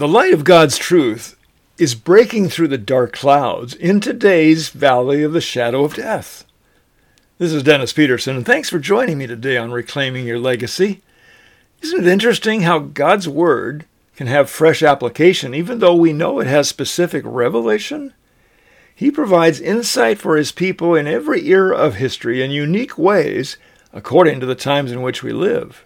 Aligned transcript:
The 0.00 0.08
light 0.08 0.32
of 0.32 0.44
God's 0.44 0.78
truth 0.78 1.36
is 1.76 1.94
breaking 1.94 2.48
through 2.48 2.68
the 2.68 2.78
dark 2.78 3.12
clouds 3.12 3.74
in 3.74 4.00
today's 4.00 4.70
valley 4.70 5.22
of 5.22 5.34
the 5.34 5.42
shadow 5.42 5.84
of 5.84 5.92
death. 5.92 6.46
This 7.36 7.52
is 7.52 7.62
Dennis 7.62 7.92
Peterson, 7.92 8.34
and 8.34 8.46
thanks 8.46 8.70
for 8.70 8.78
joining 8.78 9.18
me 9.18 9.26
today 9.26 9.58
on 9.58 9.72
Reclaiming 9.72 10.26
Your 10.26 10.38
Legacy. 10.38 11.02
Isn't 11.82 12.06
it 12.06 12.10
interesting 12.10 12.62
how 12.62 12.78
God's 12.78 13.28
Word 13.28 13.84
can 14.16 14.26
have 14.26 14.48
fresh 14.48 14.82
application 14.82 15.52
even 15.52 15.80
though 15.80 15.94
we 15.94 16.14
know 16.14 16.40
it 16.40 16.46
has 16.46 16.66
specific 16.66 17.22
revelation? 17.26 18.14
He 18.94 19.10
provides 19.10 19.60
insight 19.60 20.16
for 20.16 20.38
His 20.38 20.50
people 20.50 20.94
in 20.94 21.06
every 21.06 21.46
era 21.46 21.76
of 21.76 21.96
history 21.96 22.42
in 22.42 22.50
unique 22.50 22.96
ways 22.96 23.58
according 23.92 24.40
to 24.40 24.46
the 24.46 24.54
times 24.54 24.92
in 24.92 25.02
which 25.02 25.22
we 25.22 25.34
live. 25.34 25.84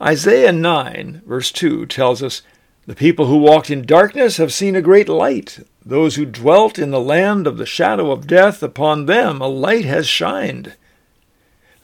Isaiah 0.00 0.50
9, 0.50 1.22
verse 1.24 1.52
2, 1.52 1.86
tells 1.86 2.20
us 2.20 2.42
the 2.86 2.94
people 2.96 3.26
who 3.26 3.38
walked 3.38 3.70
in 3.70 3.86
darkness 3.86 4.38
have 4.38 4.52
seen 4.52 4.74
a 4.74 4.82
great 4.82 5.08
light. 5.08 5.60
Those 5.84 6.16
who 6.16 6.24
dwelt 6.26 6.78
in 6.78 6.90
the 6.90 7.00
land 7.00 7.46
of 7.46 7.56
the 7.56 7.66
shadow 7.66 8.10
of 8.10 8.26
death, 8.26 8.62
upon 8.62 9.06
them 9.06 9.40
a 9.40 9.46
light 9.46 9.84
has 9.84 10.06
shined. 10.08 10.74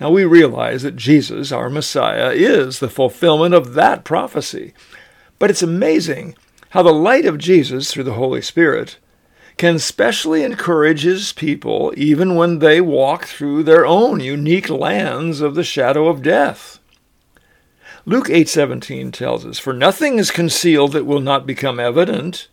Now 0.01 0.11
we 0.11 0.25
realize 0.25 0.83
that 0.83 0.97
Jesus, 0.97 1.53
our 1.53 1.71
Messiah, 1.71 2.31
is 2.31 2.79
the 2.79 2.89
fulfillment 2.89 3.55
of 3.55 3.75
that 3.75 4.05
prophecy. 4.05 4.75
But 5.39 5.51
it's 5.51 5.63
amazing 5.63 6.37
how 6.71 6.83
the 6.83 6.93
light 6.93 7.27
of 7.27 7.39
Jesus 7.39 7.91
through 7.93 8.05
the 8.05 8.15
Holy 8.15 8.43
Spirit 8.43 8.99
can 9.57 9.79
specially 9.79 10.45
encourage 10.45 11.03
his 11.03 11.33
people 11.33 11.93
even 11.97 12.37
when 12.37 12.61
they 12.61 12.81
walk 12.81 13.25
through 13.25 13.65
their 13.65 13.85
own 13.85 14.21
unique 14.21 14.71
lands 14.71 15.41
of 15.41 15.55
the 15.55 15.65
shadow 15.65 16.09
of 16.09 16.23
death. 16.23 16.78
Luke 18.09 18.31
8:17 18.31 19.13
tells 19.13 19.45
us, 19.45 19.59
"For 19.59 19.75
nothing 19.75 20.19
is 20.19 20.31
concealed 20.31 20.93
that 20.93 21.05
will 21.05 21.21
not 21.21 21.47
become 21.47 21.79
evident, 21.79 22.49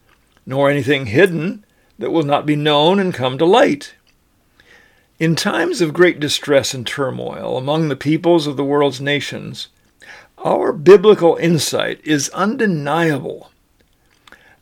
nor 0.45 0.69
anything 0.69 1.05
hidden 1.05 1.63
that 1.97 2.11
will 2.11 2.25
not 2.25 2.45
be 2.45 2.57
known 2.57 2.99
and 2.99 3.13
come 3.13 3.37
to 3.37 3.45
light." 3.45 3.93
In 5.17 5.33
times 5.33 5.79
of 5.79 5.93
great 5.93 6.19
distress 6.19 6.73
and 6.73 6.85
turmoil 6.85 7.57
among 7.57 7.87
the 7.87 7.95
peoples 7.95 8.47
of 8.47 8.57
the 8.57 8.65
world's 8.65 8.99
nations, 8.99 9.69
our 10.43 10.73
biblical 10.73 11.37
insight 11.37 12.01
is 12.03 12.27
undeniable. 12.33 13.49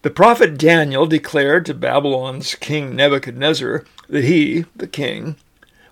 The 0.04 0.12
prophet 0.12 0.60
Daniel 0.60 1.08
declared 1.08 1.66
to 1.66 1.74
Babylon's 1.74 2.54
king 2.54 2.96
Nebuchadnezzar 2.96 3.84
that 4.10 4.26
he, 4.26 4.66
the 4.76 4.86
king, 4.86 5.38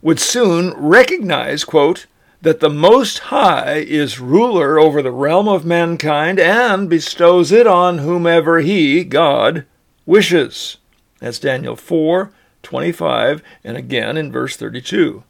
would 0.04 0.20
soon 0.20 0.76
recognize, 0.78 1.64
quote, 1.64 2.06
that 2.42 2.60
the 2.60 2.70
Most 2.70 3.20
High 3.20 3.76
is 3.76 4.20
ruler 4.20 4.80
over 4.80 5.02
the 5.02 5.12
realm 5.12 5.48
of 5.48 5.64
mankind 5.64 6.40
and 6.40 6.90
bestows 6.90 7.52
it 7.52 7.68
on 7.68 8.00
whomever 8.00 8.60
he, 8.60 9.04
God, 9.04 9.66
wishes. 10.06 10.78
That's 11.20 11.40
Daniel 11.40 11.76
4 11.76 12.32
25, 12.64 13.42
and 13.64 13.78
again 13.78 14.18
in 14.18 14.32
verse 14.32 14.56
32. 14.56 15.24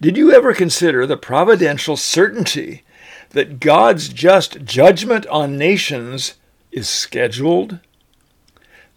Did 0.00 0.16
you 0.16 0.32
ever 0.32 0.54
consider 0.54 1.06
the 1.06 1.16
providential 1.16 1.96
certainty 1.96 2.82
that 3.30 3.60
God's 3.60 4.08
just 4.08 4.64
judgment 4.64 5.26
on 5.26 5.56
nations 5.58 6.34
is 6.70 6.88
scheduled? 6.88 7.80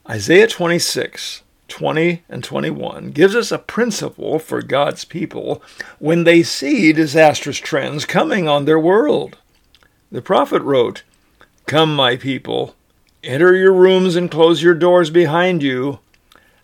Isaiah 0.07 0.47
26 0.47 1.43
20 1.69 2.23
and 2.27 2.43
21 2.43 3.11
gives 3.11 3.35
us 3.35 3.51
a 3.51 3.57
principle 3.57 4.39
for 4.39 4.61
God's 4.61 5.05
people 5.05 5.63
when 5.99 6.23
they 6.23 6.43
see 6.43 6.91
disastrous 6.91 7.57
trends 7.57 8.05
coming 8.05 8.47
on 8.47 8.65
their 8.65 8.79
world. 8.79 9.37
The 10.11 10.21
prophet 10.21 10.61
wrote, 10.61 11.03
Come, 11.67 11.95
my 11.95 12.15
people, 12.15 12.75
enter 13.23 13.55
your 13.55 13.73
rooms 13.73 14.15
and 14.15 14.31
close 14.31 14.63
your 14.63 14.73
doors 14.73 15.09
behind 15.09 15.61
you. 15.61 15.99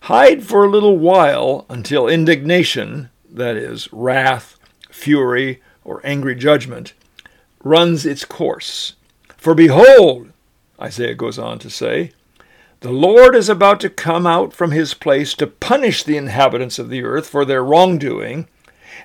Hide 0.02 0.44
for 0.44 0.64
a 0.64 0.70
little 0.70 0.98
while 0.98 1.64
until 1.68 2.08
indignation, 2.08 3.10
that 3.30 3.56
is, 3.56 3.88
wrath, 3.92 4.58
fury, 4.90 5.62
or 5.84 6.00
angry 6.04 6.34
judgment, 6.34 6.92
runs 7.62 8.04
its 8.04 8.24
course. 8.24 8.94
For 9.36 9.54
behold, 9.54 10.32
Isaiah 10.80 11.14
goes 11.14 11.38
on 11.38 11.58
to 11.60 11.70
say, 11.70 12.12
the 12.86 12.92
Lord 12.92 13.34
is 13.34 13.48
about 13.48 13.80
to 13.80 13.90
come 13.90 14.28
out 14.28 14.52
from 14.52 14.70
his 14.70 14.94
place 14.94 15.34
to 15.34 15.48
punish 15.48 16.04
the 16.04 16.16
inhabitants 16.16 16.78
of 16.78 16.88
the 16.88 17.02
earth 17.02 17.28
for 17.28 17.44
their 17.44 17.64
wrongdoing, 17.64 18.46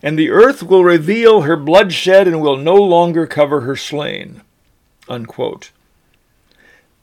and 0.04 0.20
the 0.20 0.30
earth 0.30 0.62
will 0.62 0.84
reveal 0.84 1.42
her 1.42 1.56
bloodshed 1.56 2.28
and 2.28 2.40
will 2.40 2.58
no 2.58 2.76
longer 2.76 3.26
cover 3.26 3.62
her 3.62 3.76
slain. 3.76 4.42
Unquote. 5.10 5.72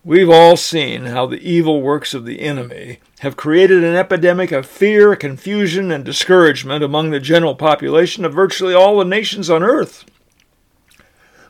We've 0.04 0.30
all 0.30 0.56
seen 0.56 1.06
how 1.06 1.26
the 1.26 1.40
evil 1.40 1.82
works 1.82 2.14
of 2.14 2.24
the 2.24 2.42
enemy 2.42 3.00
have 3.18 3.36
created 3.36 3.82
an 3.82 3.96
epidemic 3.96 4.52
of 4.52 4.64
fear, 4.64 5.16
confusion, 5.16 5.90
and 5.90 6.04
discouragement 6.04 6.84
among 6.84 7.10
the 7.10 7.18
general 7.18 7.56
population 7.56 8.24
of 8.24 8.32
virtually 8.32 8.72
all 8.72 9.00
the 9.00 9.04
nations 9.04 9.50
on 9.50 9.64
earth. 9.64 10.04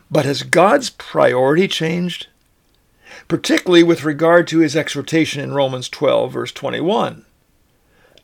But 0.09 0.25
has 0.25 0.41
God's 0.41 0.89
priority 0.89 1.67
changed? 1.67 2.29
Particularly 3.29 3.83
with 3.83 4.03
regard 4.03 4.47
to 4.47 4.59
his 4.59 4.75
exhortation 4.75 5.41
in 5.41 5.53
Romans 5.53 5.87
12, 5.87 6.33
verse 6.33 6.51
21. 6.51 7.23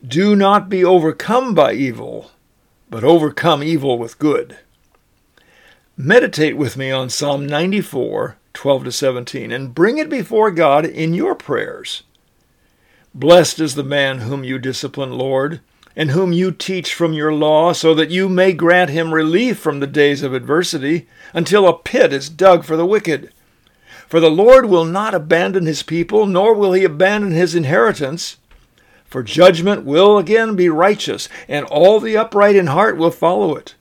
Do 0.05 0.35
not 0.35 0.67
be 0.67 0.83
overcome 0.83 1.53
by 1.53 1.73
evil, 1.73 2.31
but 2.89 3.03
overcome 3.03 3.63
evil 3.63 3.97
with 3.99 4.19
good. 4.19 4.57
Meditate 5.95 6.57
with 6.57 6.75
me 6.75 6.91
on 6.91 7.09
Psalm 7.09 7.45
94, 7.45 8.35
12 8.53 8.83
to 8.83 8.91
17, 8.91 9.51
and 9.51 9.75
bring 9.75 9.99
it 9.99 10.09
before 10.09 10.49
God 10.49 10.85
in 10.85 11.13
your 11.13 11.35
prayers. 11.35 12.01
Blessed 13.13 13.59
is 13.59 13.75
the 13.75 13.83
man 13.83 14.19
whom 14.19 14.43
you 14.43 14.57
discipline, 14.57 15.17
Lord, 15.17 15.61
and 15.95 16.11
whom 16.11 16.33
you 16.33 16.51
teach 16.51 16.95
from 16.95 17.13
your 17.13 17.31
law, 17.31 17.73
so 17.73 17.93
that 17.93 18.09
you 18.09 18.27
may 18.27 18.53
grant 18.53 18.89
him 18.89 19.13
relief 19.13 19.59
from 19.59 19.79
the 19.79 19.87
days 19.87 20.23
of 20.23 20.33
adversity, 20.33 21.07
until 21.31 21.67
a 21.67 21.77
pit 21.77 22.11
is 22.11 22.27
dug 22.27 22.65
for 22.65 22.75
the 22.75 22.87
wicked. 22.87 23.31
For 24.07 24.19
the 24.19 24.29
Lord 24.29 24.65
will 24.65 24.85
not 24.85 25.13
abandon 25.13 25.65
his 25.65 25.83
people, 25.83 26.25
nor 26.25 26.53
will 26.53 26.73
he 26.73 26.83
abandon 26.83 27.31
his 27.31 27.55
inheritance. 27.55 28.37
For 29.05 29.23
judgment 29.23 29.85
will 29.85 30.17
again 30.17 30.55
be 30.55 30.69
righteous, 30.69 31.29
and 31.47 31.65
all 31.65 31.99
the 31.99 32.17
upright 32.17 32.55
in 32.55 32.67
heart 32.67 32.97
will 32.97 33.11
follow 33.11 33.55
it. 33.55 33.75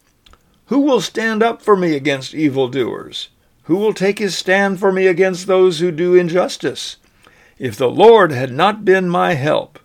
Who 0.67 0.81
will 0.81 1.01
stand 1.01 1.43
up 1.43 1.61
for 1.61 1.77
me 1.77 1.95
against 1.95 2.35
evildoers? 2.35 3.29
Who 3.65 3.77
will 3.77 3.95
take 3.95 4.19
his 4.19 4.37
stand 4.37 4.79
for 4.79 4.93
me 4.93 5.07
against 5.07 5.47
those 5.47 5.81
who 5.81 5.91
do 5.91 6.15
injustice? 6.15 6.97
If 7.59 7.77
the 7.77 7.91
Lord 7.91 8.33
had 8.33 8.53
not 8.53 8.85
been 8.85 9.09
my 9.09 9.35
help, 9.35 9.79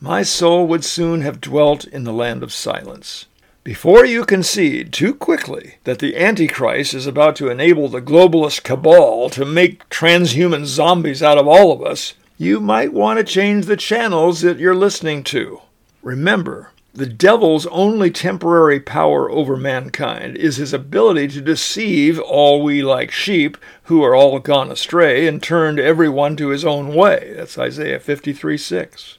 my 0.00 0.22
soul 0.22 0.66
would 0.66 0.84
soon 0.84 1.20
have 1.20 1.40
dwelt 1.40 1.84
in 1.84 2.04
the 2.04 2.12
land 2.12 2.42
of 2.42 2.52
silence. 2.52 3.26
Before 3.70 4.04
you 4.04 4.24
concede 4.24 4.92
too 4.92 5.14
quickly 5.14 5.76
that 5.84 6.00
the 6.00 6.16
Antichrist 6.16 6.92
is 6.92 7.06
about 7.06 7.36
to 7.36 7.50
enable 7.50 7.88
the 7.88 8.02
globalist 8.02 8.64
cabal 8.64 9.30
to 9.30 9.44
make 9.44 9.88
transhuman 9.88 10.64
zombies 10.64 11.22
out 11.22 11.38
of 11.38 11.46
all 11.46 11.70
of 11.70 11.80
us, 11.80 12.14
you 12.36 12.58
might 12.58 12.92
want 12.92 13.20
to 13.20 13.24
change 13.24 13.66
the 13.66 13.76
channels 13.76 14.40
that 14.40 14.58
you're 14.58 14.74
listening 14.74 15.22
to. 15.22 15.60
Remember, 16.02 16.72
the 16.92 17.06
devil's 17.06 17.66
only 17.68 18.10
temporary 18.10 18.80
power 18.80 19.30
over 19.30 19.56
mankind 19.56 20.36
is 20.36 20.56
his 20.56 20.72
ability 20.72 21.28
to 21.28 21.40
deceive 21.40 22.18
all 22.18 22.64
we 22.64 22.82
like 22.82 23.12
sheep 23.12 23.56
who 23.84 24.02
are 24.02 24.16
all 24.16 24.40
gone 24.40 24.72
astray 24.72 25.28
and 25.28 25.40
turned 25.40 25.78
everyone 25.78 26.34
to 26.38 26.48
his 26.48 26.64
own 26.64 26.92
way. 26.92 27.34
That's 27.36 27.56
Isaiah 27.56 28.00
53 28.00 28.58
6. 28.58 29.18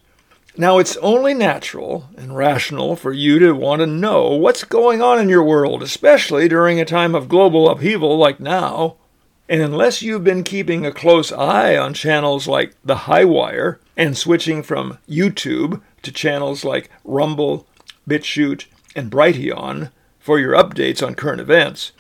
Now, 0.57 0.79
it's 0.79 0.97
only 0.97 1.33
natural 1.33 2.09
and 2.17 2.35
rational 2.35 2.97
for 2.97 3.13
you 3.13 3.39
to 3.39 3.53
want 3.53 3.79
to 3.79 3.87
know 3.87 4.31
what's 4.31 4.65
going 4.65 5.01
on 5.01 5.17
in 5.17 5.29
your 5.29 5.43
world, 5.43 5.81
especially 5.81 6.49
during 6.49 6.77
a 6.79 6.85
time 6.85 7.15
of 7.15 7.29
global 7.29 7.69
upheaval 7.69 8.17
like 8.17 8.41
now. 8.41 8.97
And 9.47 9.61
unless 9.61 10.01
you've 10.01 10.25
been 10.25 10.43
keeping 10.43 10.85
a 10.85 10.91
close 10.91 11.31
eye 11.31 11.77
on 11.77 11.93
channels 11.93 12.49
like 12.49 12.75
The 12.83 12.95
High 13.07 13.23
Wire 13.23 13.79
and 13.95 14.17
switching 14.17 14.61
from 14.61 14.97
YouTube 15.07 15.81
to 16.01 16.11
channels 16.11 16.65
like 16.65 16.89
Rumble, 17.05 17.65
BitChute, 18.07 18.65
and 18.93 19.09
Brighteon 19.09 19.89
for 20.19 20.37
your 20.37 20.53
updates 20.53 21.05
on 21.05 21.15
current 21.15 21.39
events, 21.39 21.93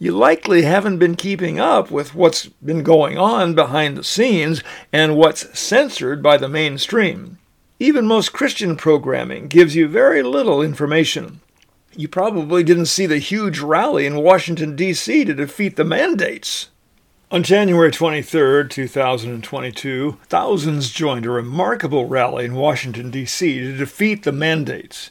you 0.00 0.10
likely 0.10 0.62
haven't 0.62 0.98
been 0.98 1.14
keeping 1.14 1.60
up 1.60 1.92
with 1.92 2.16
what's 2.16 2.46
been 2.46 2.82
going 2.82 3.16
on 3.16 3.54
behind 3.54 3.96
the 3.96 4.02
scenes 4.02 4.60
and 4.92 5.16
what's 5.16 5.56
censored 5.56 6.20
by 6.20 6.36
the 6.36 6.48
mainstream. 6.48 7.38
Even 7.82 8.06
most 8.06 8.32
Christian 8.32 8.76
programming 8.76 9.48
gives 9.48 9.74
you 9.74 9.88
very 9.88 10.22
little 10.22 10.62
information. 10.62 11.40
You 11.96 12.06
probably 12.06 12.62
didn't 12.62 12.86
see 12.86 13.06
the 13.06 13.18
huge 13.18 13.58
rally 13.58 14.06
in 14.06 14.22
Washington, 14.22 14.76
D.C. 14.76 15.24
to 15.24 15.34
defeat 15.34 15.74
the 15.74 15.82
mandates. 15.82 16.68
On 17.32 17.42
January 17.42 17.90
23, 17.90 18.68
2022, 18.68 20.16
thousands 20.28 20.92
joined 20.92 21.26
a 21.26 21.30
remarkable 21.30 22.06
rally 22.06 22.44
in 22.44 22.54
Washington, 22.54 23.10
D.C. 23.10 23.58
to 23.58 23.76
defeat 23.76 24.22
the 24.22 24.30
mandates. 24.30 25.10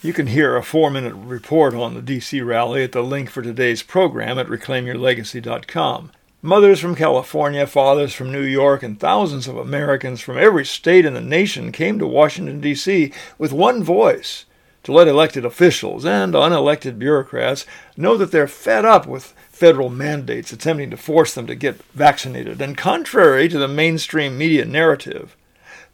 You 0.00 0.14
can 0.14 0.28
hear 0.28 0.56
a 0.56 0.62
four 0.62 0.90
minute 0.90 1.12
report 1.12 1.74
on 1.74 1.92
the 1.92 2.00
D.C. 2.00 2.40
rally 2.40 2.82
at 2.82 2.92
the 2.92 3.02
link 3.02 3.28
for 3.28 3.42
today's 3.42 3.82
program 3.82 4.38
at 4.38 4.46
reclaimyourlegacy.com. 4.46 6.12
Mothers 6.46 6.78
from 6.78 6.94
California, 6.94 7.66
fathers 7.66 8.14
from 8.14 8.30
New 8.30 8.44
York, 8.44 8.84
and 8.84 9.00
thousands 9.00 9.48
of 9.48 9.56
Americans 9.56 10.20
from 10.20 10.38
every 10.38 10.64
state 10.64 11.04
in 11.04 11.14
the 11.14 11.20
nation 11.20 11.72
came 11.72 11.98
to 11.98 12.06
Washington, 12.06 12.60
D.C. 12.60 13.12
with 13.36 13.52
one 13.52 13.82
voice 13.82 14.44
to 14.84 14.92
let 14.92 15.08
elected 15.08 15.44
officials 15.44 16.06
and 16.06 16.34
unelected 16.34 17.00
bureaucrats 17.00 17.66
know 17.96 18.16
that 18.16 18.30
they're 18.30 18.46
fed 18.46 18.84
up 18.84 19.08
with 19.08 19.34
federal 19.50 19.88
mandates 19.88 20.52
attempting 20.52 20.88
to 20.90 20.96
force 20.96 21.34
them 21.34 21.48
to 21.48 21.56
get 21.56 21.82
vaccinated. 21.94 22.62
And 22.62 22.78
contrary 22.78 23.48
to 23.48 23.58
the 23.58 23.66
mainstream 23.66 24.38
media 24.38 24.64
narrative, 24.64 25.36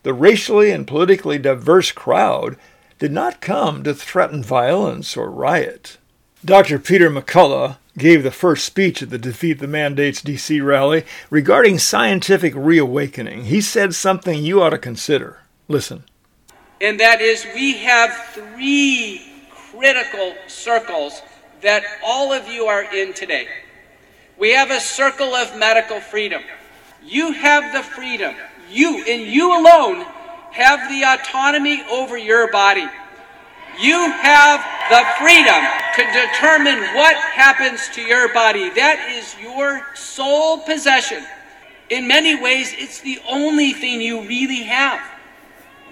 the 0.02 0.12
racially 0.12 0.70
and 0.70 0.86
politically 0.86 1.38
diverse 1.38 1.92
crowd 1.92 2.58
did 2.98 3.10
not 3.10 3.40
come 3.40 3.82
to 3.84 3.94
threaten 3.94 4.42
violence 4.42 5.16
or 5.16 5.30
riot. 5.30 5.96
Dr. 6.44 6.78
Peter 6.78 7.08
McCullough 7.08 7.76
gave 7.96 8.22
the 8.22 8.30
first 8.30 8.64
speech 8.64 9.02
at 9.02 9.10
the 9.10 9.18
Defeat 9.18 9.58
the 9.58 9.66
Mandates 9.66 10.22
DC 10.22 10.64
rally 10.64 11.04
regarding 11.30 11.78
scientific 11.78 12.54
reawakening. 12.56 13.44
He 13.44 13.60
said 13.60 13.94
something 13.94 14.42
you 14.42 14.62
ought 14.62 14.70
to 14.70 14.78
consider. 14.78 15.40
Listen. 15.68 16.04
And 16.80 16.98
that 17.00 17.20
is, 17.20 17.46
we 17.54 17.74
have 17.78 18.10
three 18.32 19.22
critical 19.50 20.34
circles 20.46 21.22
that 21.60 21.84
all 22.04 22.32
of 22.32 22.48
you 22.48 22.64
are 22.64 22.82
in 22.94 23.12
today. 23.12 23.46
We 24.38 24.52
have 24.54 24.70
a 24.70 24.80
circle 24.80 25.34
of 25.34 25.56
medical 25.56 26.00
freedom. 26.00 26.42
You 27.04 27.32
have 27.32 27.72
the 27.72 27.82
freedom, 27.82 28.34
you 28.70 29.04
and 29.06 29.22
you 29.22 29.58
alone 29.58 30.04
have 30.52 30.88
the 30.88 31.02
autonomy 31.02 31.82
over 31.90 32.16
your 32.16 32.50
body. 32.50 32.86
You 33.80 34.10
have 34.10 34.60
the 34.90 35.04
freedom 35.18 35.62
to 35.96 36.02
determine 36.12 36.80
what 36.94 37.16
happens 37.16 37.88
to 37.90 38.02
your 38.02 38.32
body. 38.32 38.70
That 38.70 39.10
is 39.10 39.34
your 39.40 39.86
sole 39.94 40.58
possession. 40.58 41.24
In 41.90 42.06
many 42.08 42.40
ways, 42.40 42.74
it's 42.76 43.00
the 43.00 43.18
only 43.28 43.72
thing 43.72 44.00
you 44.00 44.22
really 44.26 44.62
have. 44.62 45.00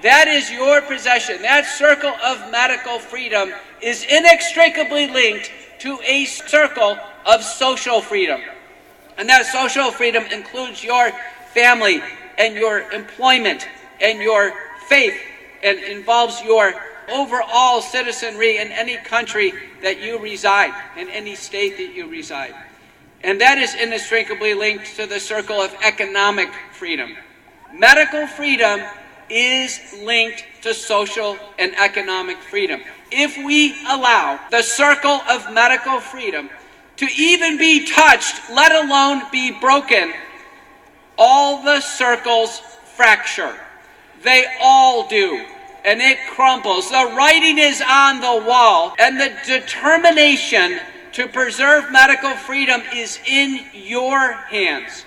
That 0.03 0.29
is 0.29 0.51
your 0.51 0.81
possession. 0.81 1.43
That 1.43 1.67
circle 1.67 2.15
of 2.25 2.51
medical 2.51 2.99
freedom 2.99 3.53
is 3.83 4.05
inextricably 4.05 5.09
linked 5.09 5.51
to 5.81 5.99
a 6.05 6.25
circle 6.25 6.99
of 7.27 7.43
social 7.43 8.01
freedom. 8.01 8.41
And 9.19 9.29
that 9.29 9.45
social 9.47 9.91
freedom 9.91 10.25
includes 10.33 10.83
your 10.83 11.11
family 11.53 12.03
and 12.39 12.55
your 12.55 12.91
employment 12.93 13.69
and 14.01 14.21
your 14.21 14.55
faith 14.89 15.21
and 15.63 15.79
involves 15.79 16.41
your 16.43 16.75
overall 17.11 17.81
citizenry 17.81 18.59
in 18.59 18.73
any 18.73 18.97
country 18.97 19.53
that 19.83 20.01
you 20.01 20.19
reside, 20.19 20.73
in 20.97 21.09
any 21.09 21.35
state 21.35 21.77
that 21.77 21.95
you 21.95 22.09
reside. 22.09 22.55
And 23.23 23.41
that 23.41 23.59
is 23.59 23.75
inextricably 23.75 24.55
linked 24.55 24.97
to 24.97 25.07
the 25.07 25.21
circle 25.21 25.61
of 25.61 25.75
economic 25.83 26.49
freedom. 26.73 27.15
Medical 27.75 28.27
freedom 28.27 28.81
is 29.29 29.79
linked 30.03 30.45
to 30.63 30.75
social 30.75 31.37
and 31.59 31.75
economic 31.77 32.39
freedom. 32.39 32.81
If 33.13 33.37
we 33.37 33.75
allow 33.87 34.41
the 34.51 34.63
circle 34.63 35.21
of 35.29 35.53
medical 35.53 36.01
freedom 36.01 36.51
to 36.97 37.07
even 37.17 37.59
be 37.59 37.87
touched, 37.87 38.51
let 38.51 38.73
alone 38.73 39.23
be 39.31 39.53
broken, 39.61 40.13
all 41.17 41.63
the 41.63 41.81
circles 41.81 42.61
fracture. 42.97 43.55
They 44.23 44.47
all 44.61 45.09
do. 45.09 45.45
And 45.85 46.01
it 46.01 46.19
crumbles. 46.31 46.91
The 46.91 47.13
writing 47.17 47.59
is 47.59 47.83
on 47.87 48.21
the 48.21 48.47
wall, 48.47 48.95
and 48.99 49.19
the 49.19 49.33
determination 49.47 50.81
to 51.13 51.27
preserve 51.27 51.91
medical 51.91 52.35
freedom 52.35 52.83
is 52.95 53.19
in 53.27 53.65
your 53.73 54.33
hands. 54.33 55.05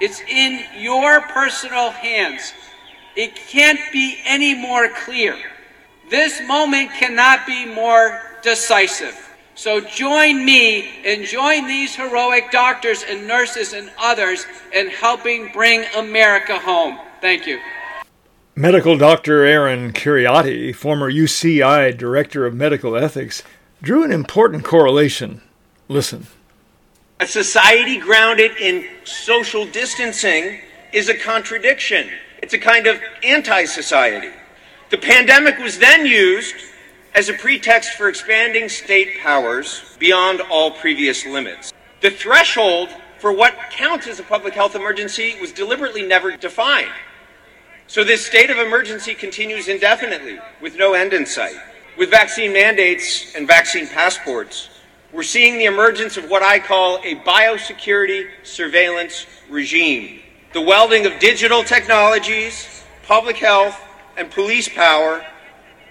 It's 0.00 0.20
in 0.22 0.64
your 0.78 1.20
personal 1.22 1.90
hands. 1.90 2.52
It 3.16 3.36
can't 3.36 3.80
be 3.92 4.18
any 4.24 4.54
more 4.54 4.88
clear. 4.88 5.36
This 6.10 6.40
moment 6.46 6.90
cannot 6.92 7.46
be 7.46 7.64
more 7.66 8.20
decisive. 8.42 9.20
So 9.54 9.80
join 9.80 10.44
me 10.44 11.04
and 11.04 11.24
join 11.24 11.66
these 11.66 11.94
heroic 11.94 12.50
doctors 12.50 13.04
and 13.08 13.26
nurses 13.28 13.72
and 13.72 13.90
others 13.98 14.46
in 14.72 14.88
helping 14.88 15.52
bring 15.52 15.84
America 15.96 16.58
home. 16.58 16.98
Thank 17.20 17.46
you. 17.46 17.60
Medical 18.56 18.96
Dr. 18.96 19.44
Aaron 19.44 19.92
Kheriaty, 19.92 20.72
former 20.72 21.10
UCI 21.10 21.96
Director 21.98 22.46
of 22.46 22.54
Medical 22.54 22.94
Ethics, 22.94 23.42
drew 23.82 24.04
an 24.04 24.12
important 24.12 24.62
correlation. 24.62 25.42
Listen. 25.88 26.28
A 27.18 27.26
society 27.26 27.98
grounded 27.98 28.52
in 28.58 28.86
social 29.02 29.66
distancing 29.66 30.60
is 30.92 31.08
a 31.08 31.14
contradiction. 31.14 32.08
It's 32.44 32.54
a 32.54 32.58
kind 32.58 32.86
of 32.86 33.00
anti 33.24 33.64
society. 33.64 34.30
The 34.90 34.98
pandemic 34.98 35.58
was 35.58 35.80
then 35.80 36.06
used 36.06 36.54
as 37.12 37.28
a 37.28 37.32
pretext 37.32 37.94
for 37.94 38.08
expanding 38.08 38.68
state 38.68 39.18
powers 39.20 39.96
beyond 39.98 40.40
all 40.42 40.70
previous 40.70 41.26
limits. 41.26 41.72
The 42.02 42.10
threshold 42.10 42.90
for 43.18 43.32
what 43.32 43.56
counts 43.72 44.06
as 44.06 44.20
a 44.20 44.22
public 44.22 44.54
health 44.54 44.76
emergency 44.76 45.34
was 45.40 45.50
deliberately 45.50 46.02
never 46.02 46.36
defined. 46.36 46.92
So 47.86 48.02
this 48.02 48.24
state 48.24 48.50
of 48.50 48.58
emergency 48.58 49.14
continues 49.14 49.68
indefinitely 49.68 50.38
with 50.60 50.76
no 50.76 50.94
end 50.94 51.12
in 51.12 51.26
sight. 51.26 51.56
With 51.98 52.10
vaccine 52.10 52.52
mandates 52.52 53.34
and 53.36 53.46
vaccine 53.46 53.86
passports, 53.86 54.70
we're 55.12 55.22
seeing 55.22 55.58
the 55.58 55.66
emergence 55.66 56.16
of 56.16 56.28
what 56.28 56.42
I 56.42 56.58
call 56.58 56.96
a 57.04 57.14
biosecurity 57.16 58.28
surveillance 58.42 59.26
regime. 59.48 60.20
The 60.54 60.60
welding 60.60 61.06
of 61.06 61.18
digital 61.20 61.62
technologies, 61.62 62.82
public 63.06 63.36
health, 63.36 63.80
and 64.16 64.30
police 64.30 64.68
power 64.68 65.24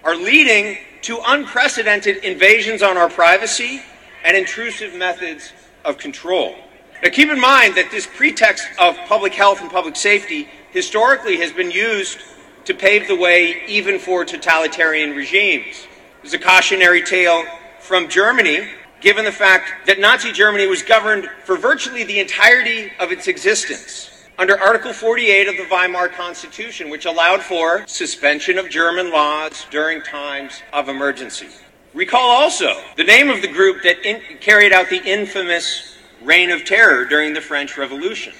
are 0.03 0.15
leading 0.15 0.77
to 1.03 1.21
unprecedented 1.25 2.17
invasions 2.23 2.81
on 2.81 2.97
our 2.97 3.09
privacy 3.09 3.81
and 4.25 4.35
intrusive 4.35 4.93
methods 4.95 5.53
of 5.85 5.97
control. 5.97 6.55
Now, 7.01 7.09
keep 7.09 7.29
in 7.29 7.39
mind 7.39 7.75
that 7.75 7.91
this 7.91 8.07
pretext 8.07 8.67
of 8.79 8.97
public 9.07 9.33
health 9.33 9.61
and 9.61 9.69
public 9.69 9.95
safety 9.95 10.49
historically 10.73 11.37
has 11.37 11.51
been 11.51 11.71
used 11.71 12.19
to 12.65 12.73
pave 12.73 13.07
the 13.07 13.15
way 13.15 13.63
even 13.67 13.99
for 13.99 14.25
totalitarian 14.25 15.15
regimes. 15.15 15.87
There's 16.21 16.33
a 16.33 16.39
cautionary 16.39 17.03
tale 17.03 17.45
from 17.79 18.09
Germany, 18.09 18.67
given 18.99 19.23
the 19.25 19.31
fact 19.31 19.85
that 19.85 19.99
Nazi 19.99 20.31
Germany 20.31 20.65
was 20.67 20.81
governed 20.81 21.29
for 21.43 21.57
virtually 21.57 22.03
the 22.03 22.19
entirety 22.19 22.91
of 22.99 23.11
its 23.11 23.27
existence 23.27 24.09
under 24.39 24.59
Article 24.59 24.93
48 24.93 25.47
of 25.47 25.57
the 25.57 25.67
Weimar 25.69 26.07
Constitution, 26.09 26.89
which 26.89 27.05
allowed 27.05 27.43
for 27.43 27.85
suspension 27.85 28.57
of 28.57 28.69
German 28.69 29.11
laws 29.11 29.67
during 29.69 30.01
times 30.01 30.63
of 30.71 30.89
emergency. 30.89 31.47
Recall 31.93 32.29
also 32.29 32.81
the 32.97 33.03
name 33.03 33.29
of 33.29 33.41
the 33.41 33.47
group 33.47 33.83
that 33.83 34.03
in- 34.03 34.37
carried 34.39 34.73
out 34.73 34.89
the 34.89 35.03
infamous 35.03 35.97
Reign 36.23 36.49
of 36.49 36.65
Terror 36.65 37.05
during 37.05 37.33
the 37.33 37.41
French 37.41 37.77
Revolution. 37.77 38.33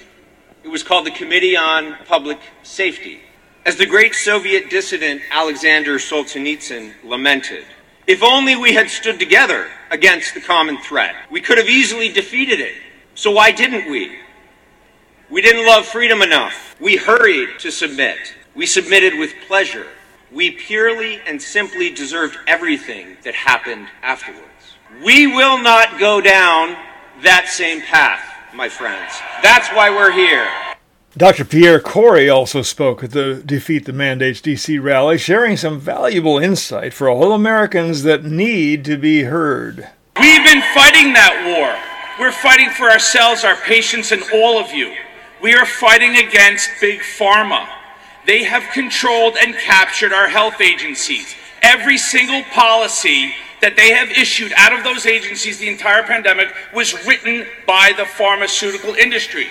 It 0.64 0.70
was 0.70 0.82
called 0.82 1.04
the 1.04 1.10
Committee 1.10 1.58
on 1.58 1.94
Public 2.06 2.38
Safety. 2.62 3.20
As 3.66 3.76
the 3.76 3.84
great 3.84 4.14
Soviet 4.14 4.70
dissident 4.70 5.20
Alexander 5.30 5.98
Solzhenitsyn 5.98 6.94
lamented, 7.04 7.66
if 8.06 8.22
only 8.22 8.56
we 8.56 8.72
had 8.72 8.88
stood 8.88 9.18
together 9.18 9.68
against 9.90 10.32
the 10.32 10.40
common 10.40 10.78
threat, 10.78 11.14
we 11.30 11.42
could 11.42 11.58
have 11.58 11.68
easily 11.68 12.10
defeated 12.10 12.60
it. 12.60 12.74
So 13.14 13.30
why 13.30 13.50
didn't 13.50 13.90
we? 13.90 14.16
We 15.30 15.42
didn't 15.42 15.66
love 15.66 15.84
freedom 15.84 16.22
enough. 16.22 16.74
We 16.80 16.96
hurried 16.96 17.58
to 17.58 17.70
submit. 17.70 18.34
We 18.54 18.64
submitted 18.64 19.18
with 19.18 19.34
pleasure. 19.46 19.86
We 20.32 20.52
purely 20.52 21.20
and 21.26 21.40
simply 21.40 21.90
deserved 21.90 22.38
everything 22.46 23.18
that 23.22 23.34
happened 23.34 23.88
afterwards. 24.02 24.76
We 25.04 25.26
will 25.26 25.58
not 25.58 25.98
go 26.00 26.22
down 26.22 26.74
that 27.22 27.48
same 27.48 27.82
path, 27.82 28.33
my 28.54 28.68
friends. 28.68 29.12
That's 29.42 29.68
why 29.70 29.90
we're 29.90 30.12
here. 30.12 30.48
Dr. 31.16 31.44
Pierre 31.44 31.80
Kory 31.80 32.28
also 32.28 32.62
spoke 32.62 33.04
at 33.04 33.10
the 33.10 33.42
Defeat 33.44 33.84
the 33.84 33.92
Mandates 33.92 34.40
DC 34.40 34.82
rally, 34.82 35.18
sharing 35.18 35.56
some 35.56 35.78
valuable 35.80 36.38
insight 36.38 36.92
for 36.92 37.08
all 37.08 37.32
Americans 37.32 38.02
that 38.04 38.24
need 38.24 38.84
to 38.84 38.96
be 38.96 39.24
heard. 39.24 39.88
We've 40.20 40.44
been 40.44 40.62
fighting 40.74 41.12
that 41.14 41.44
war. 41.46 41.74
We're 42.18 42.32
fighting 42.32 42.70
for 42.70 42.90
ourselves, 42.90 43.44
our 43.44 43.56
patients, 43.56 44.12
and 44.12 44.22
all 44.32 44.58
of 44.58 44.72
you. 44.72 44.94
We 45.42 45.54
are 45.54 45.66
fighting 45.66 46.16
against 46.16 46.70
Big 46.80 47.00
Pharma. 47.00 47.68
They 48.26 48.44
have 48.44 48.72
controlled 48.72 49.36
and 49.40 49.54
captured 49.56 50.12
our 50.12 50.28
health 50.28 50.60
agencies. 50.60 51.34
Every 51.62 51.98
single 51.98 52.42
policy 52.52 53.34
that 53.64 53.76
they 53.76 53.94
have 53.94 54.10
issued 54.10 54.52
out 54.58 54.74
of 54.76 54.84
those 54.84 55.06
agencies 55.06 55.58
the 55.58 55.70
entire 55.70 56.02
pandemic 56.02 56.54
was 56.74 56.92
written 57.06 57.46
by 57.66 57.94
the 57.96 58.04
pharmaceutical 58.04 58.92
industry. 58.94 59.48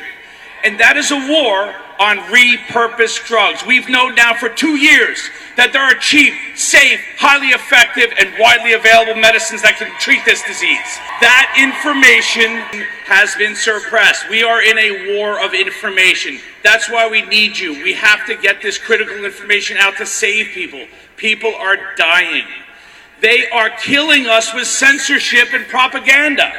and 0.64 0.80
that 0.80 0.96
is 0.96 1.10
a 1.10 1.18
war 1.18 1.74
on 2.00 2.18
repurposed 2.30 3.26
drugs. 3.26 3.66
We've 3.66 3.90
known 3.90 4.16
now 4.16 4.34
for 4.34 4.50
two 4.50 4.78
years 4.78 5.20
that 5.58 5.74
there 5.74 5.82
are 5.82 5.96
cheap, 5.96 6.34
safe, 6.56 7.02
highly 7.18 7.50
effective, 7.50 8.14
and 8.18 8.32
widely 8.40 8.74
available 8.74 9.16
medicines 9.20 9.62
that 9.64 9.78
can 9.78 9.92
treat 10.00 10.24
this 10.26 10.42
disease. 10.44 10.90
That 11.20 11.52
information 11.60 12.64
has 13.04 13.36
been 13.36 13.56
suppressed. 13.56 14.30
We 14.30 14.42
are 14.44 14.62
in 14.64 14.78
a 14.78 15.18
war 15.18 15.44
of 15.44 15.54
information. 15.54 16.40
That's 16.64 16.90
why 16.90 17.10
we 17.10 17.24
need 17.24 17.58
you. 17.58 17.74
We 17.84 17.94
have 17.94 18.26
to 18.28 18.36
get 18.38 18.62
this 18.62 18.78
critical 18.78 19.26
information 19.26 19.78
out 19.78 19.98
to 19.98 20.06
save 20.06 20.54
people. 20.54 20.86
People 21.18 21.54
are 21.56 21.78
dying. 21.98 22.46
They 23.22 23.50
are 23.50 23.70
killing 23.70 24.28
us 24.28 24.54
with 24.54 24.68
censorship 24.68 25.54
and 25.54 25.66
propaganda. 25.68 26.52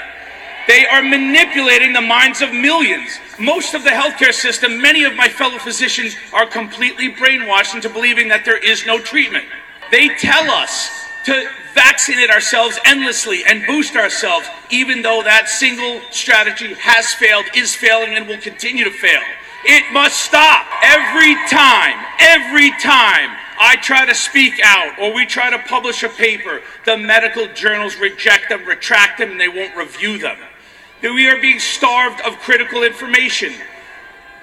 They 0.67 0.87
are 0.87 1.03
manipulating 1.03 1.93
the 1.93 2.01
minds 2.01 2.41
of 2.41 2.53
millions. 2.53 3.19
Most 3.39 3.75
of 3.75 3.85
the 3.85 3.91
healthcare 3.91 4.33
system, 4.33 4.81
many 4.81 5.05
of 5.05 5.15
my 5.15 5.29
fellow 5.29 5.59
physicians 5.59 6.17
are 6.33 6.47
completely 6.47 7.13
brainwashed 7.13 7.75
into 7.75 7.91
believing 7.91 8.29
that 8.29 8.45
there 8.45 8.57
is 8.57 8.87
no 8.87 8.99
treatment. 8.99 9.45
They 9.91 10.09
tell 10.17 10.51
us 10.51 11.05
to 11.27 11.49
vaccinate 11.75 12.31
ourselves 12.31 12.79
endlessly 12.85 13.45
and 13.45 13.67
boost 13.67 13.97
ourselves, 13.97 14.49
even 14.71 15.03
though 15.03 15.23
that 15.23 15.49
single 15.49 16.01
strategy 16.11 16.75
has 16.75 17.13
failed, 17.13 17.45
is 17.55 17.75
failing, 17.75 18.15
and 18.15 18.27
will 18.27 18.39
continue 18.39 18.85
to 18.85 18.91
fail. 18.91 19.21
It 19.65 19.93
must 19.93 20.21
stop. 20.21 20.67
Every 20.83 21.35
time, 21.49 21.97
every 22.21 22.71
time 22.81 23.31
I 23.65 23.77
try 23.77 24.05
to 24.05 24.15
speak 24.15 24.61
out 24.63 24.99
or 24.99 25.15
we 25.15 25.27
try 25.27 25.51
to 25.51 25.59
publish 25.59 26.03
a 26.03 26.09
paper, 26.09 26.61
the 26.85 26.97
medical 26.97 27.47
journals 27.55 27.97
reject 27.97 28.51
them, 28.51 28.65
retract 28.65 29.19
them, 29.19 29.33
and 29.33 29.41
they 29.41 29.49
won't 29.49 29.75
review 29.77 30.19
them 30.19 30.37
we 31.13 31.29
are 31.29 31.41
being 31.41 31.59
starved 31.59 32.21
of 32.23 32.39
critical 32.39 32.83
information. 32.83 33.53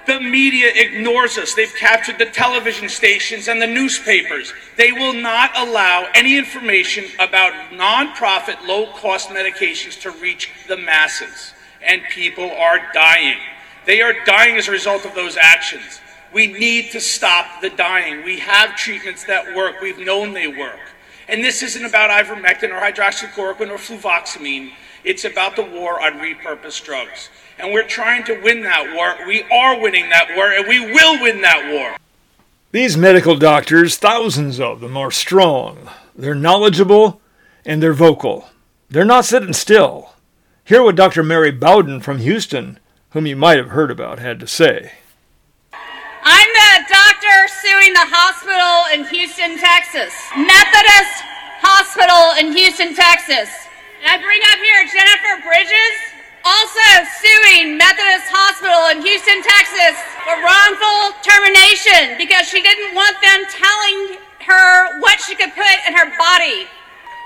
The 0.05 0.19
media 0.19 0.71
ignores 0.73 1.37
us. 1.37 1.53
They've 1.53 1.73
captured 1.73 2.17
the 2.19 2.25
television 2.25 2.89
stations 2.89 3.47
and 3.47 3.61
the 3.61 3.67
newspapers. 3.67 4.53
They 4.77 4.91
will 4.91 5.13
not 5.13 5.51
allow 5.55 6.07
any 6.13 6.37
information 6.37 7.05
about 7.19 7.53
nonprofit, 7.71 8.65
low 8.67 8.91
cost 8.93 9.29
medications 9.29 9.99
to 10.01 10.11
reach 10.11 10.51
the 10.67 10.77
masses. 10.77 11.53
And 11.83 12.01
people 12.11 12.51
are 12.51 12.79
dying. 12.93 13.37
They 13.85 14.01
are 14.01 14.13
dying 14.25 14.57
as 14.57 14.67
a 14.67 14.71
result 14.71 15.05
of 15.05 15.15
those 15.15 15.37
actions. 15.37 15.99
We 16.33 16.47
need 16.47 16.91
to 16.91 17.01
stop 17.01 17.61
the 17.61 17.69
dying. 17.69 18.23
We 18.23 18.39
have 18.39 18.75
treatments 18.75 19.25
that 19.25 19.55
work. 19.55 19.81
We've 19.81 19.99
known 19.99 20.33
they 20.33 20.47
work. 20.47 20.79
And 21.27 21.43
this 21.43 21.61
isn't 21.61 21.85
about 21.85 22.09
ivermectin 22.09 22.69
or 22.69 22.79
hydroxychloroquine 22.79 23.69
or 23.69 23.77
fluvoxamine. 23.77 24.71
It's 25.03 25.25
about 25.25 25.55
the 25.55 25.63
war 25.63 26.01
on 26.01 26.13
repurposed 26.13 26.85
drugs. 26.85 27.29
And 27.59 27.73
we're 27.73 27.87
trying 27.87 28.23
to 28.25 28.41
win 28.41 28.63
that 28.63 28.93
war. 28.95 29.27
We 29.27 29.43
are 29.43 29.79
winning 29.79 30.09
that 30.09 30.35
war, 30.35 30.51
and 30.51 30.67
we 30.67 30.79
will 30.79 31.21
win 31.21 31.41
that 31.41 31.71
war. 31.71 31.97
These 32.71 32.95
medical 32.95 33.35
doctors, 33.35 33.97
thousands 33.97 34.59
of 34.59 34.79
them, 34.79 34.95
are 34.95 35.11
strong. 35.11 35.89
They're 36.15 36.33
knowledgeable 36.33 37.19
and 37.65 37.83
they're 37.83 37.93
vocal. 37.93 38.49
They're 38.89 39.03
not 39.03 39.25
sitting 39.25 39.53
still. 39.53 40.13
Hear 40.63 40.81
what 40.81 40.95
Dr. 40.95 41.23
Mary 41.23 41.51
Bowden 41.51 41.99
from 41.99 42.19
Houston, 42.19 42.79
whom 43.11 43.27
you 43.27 43.35
might 43.35 43.57
have 43.57 43.69
heard 43.69 43.91
about, 43.91 44.19
had 44.19 44.39
to 44.39 44.47
say. 44.47 44.93
Suing 47.61 47.93
the 47.93 48.09
hospital 48.09 48.89
in 48.89 49.05
Houston, 49.13 49.53
Texas. 49.61 50.09
Methodist 50.33 51.15
Hospital 51.61 52.33
in 52.41 52.57
Houston, 52.57 52.97
Texas. 52.97 53.53
And 54.01 54.09
I 54.09 54.17
bring 54.17 54.41
up 54.49 54.57
here 54.57 54.81
Jennifer 54.89 55.45
Bridges, 55.45 55.95
also 56.41 56.87
suing 57.21 57.77
Methodist 57.77 58.33
Hospital 58.33 58.89
in 58.89 59.05
Houston, 59.05 59.45
Texas 59.45 59.93
for 60.25 60.41
wrongful 60.41 61.13
termination 61.21 62.17
because 62.17 62.49
she 62.49 62.65
didn't 62.65 62.97
want 62.97 63.13
them 63.21 63.45
telling 63.53 64.17
her 64.41 64.97
what 64.97 65.21
she 65.21 65.37
could 65.37 65.53
put 65.53 65.77
in 65.85 65.93
her 65.93 66.09
body. 66.17 66.65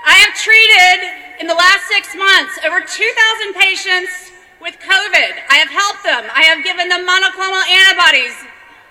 I 0.04 0.20
have 0.20 0.36
treated 0.36 1.16
in 1.40 1.48
the 1.48 1.56
last 1.56 1.88
six 1.88 2.12
months 2.12 2.60
over 2.60 2.84
2,000 2.84 3.56
patients 3.56 4.36
with 4.60 4.76
COVID. 4.84 5.32
I 5.48 5.64
have 5.64 5.72
helped 5.72 6.04
them. 6.04 6.28
I 6.28 6.44
have 6.44 6.60
given 6.60 6.92
them 6.92 7.08
monoclonal 7.08 7.64
antibodies. 7.72 8.36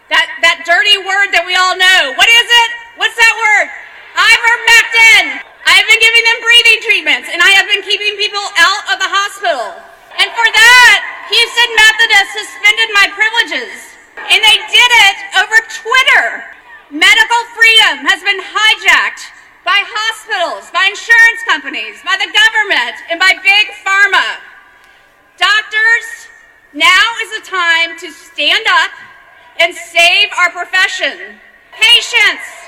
That, 0.09 0.29
that 0.45 0.62
dirty 0.69 1.01
word 1.01 1.33
that 1.33 1.41
we 1.50 1.57
all 1.57 1.74
know. 1.74 2.13
What 2.13 2.29
is 2.29 2.45
it? 2.45 2.69
What's 3.01 3.17
that 3.17 3.35
word? 3.41 3.67
Ivermectin. 4.13 5.41
I 5.65 5.74
have 5.81 5.88
been 5.89 5.97
giving 5.97 6.24
them 6.29 6.39
breathing 6.45 6.79
treatments, 6.85 7.27
and 7.33 7.41
I 7.41 7.51
have 7.57 7.65
been 7.65 7.81
keeping 7.81 8.13
people 8.21 8.45
out 8.62 8.83
of 8.93 8.97
the 9.01 9.09
hospital. 9.09 9.74
And 10.21 10.29
for 10.29 10.45
that, 10.45 10.97
Houston 11.33 11.71
Methodist 11.74 12.29
suspended 12.38 12.89
my 12.93 13.07
privileges. 13.17 13.74
And 14.29 14.39
they 14.45 14.57
did 14.69 14.91
it 15.09 15.17
over 15.41 15.57
Twitter. 15.74 16.53
Medical 16.93 17.41
freedom 17.57 18.05
has 18.05 18.21
been 18.21 18.38
hijacked 18.39 19.25
by 19.65 19.81
hospitals, 19.81 20.69
by 20.69 20.85
insurance 20.85 21.41
companies, 21.50 21.97
by 22.05 22.13
the 22.21 22.29
government, 22.29 22.95
and 23.09 23.17
by 23.17 23.33
big 23.41 23.74
pharma. 23.81 24.38
Doctors, 25.41 26.29
now 26.77 27.03
is 27.25 27.41
the 27.41 27.45
time 27.50 27.97
to 28.00 28.13
stand 28.13 28.69
up 28.69 28.93
and 29.59 29.74
save 29.74 30.29
our 30.38 30.50
profession. 30.51 31.39
Patients, 31.71 32.65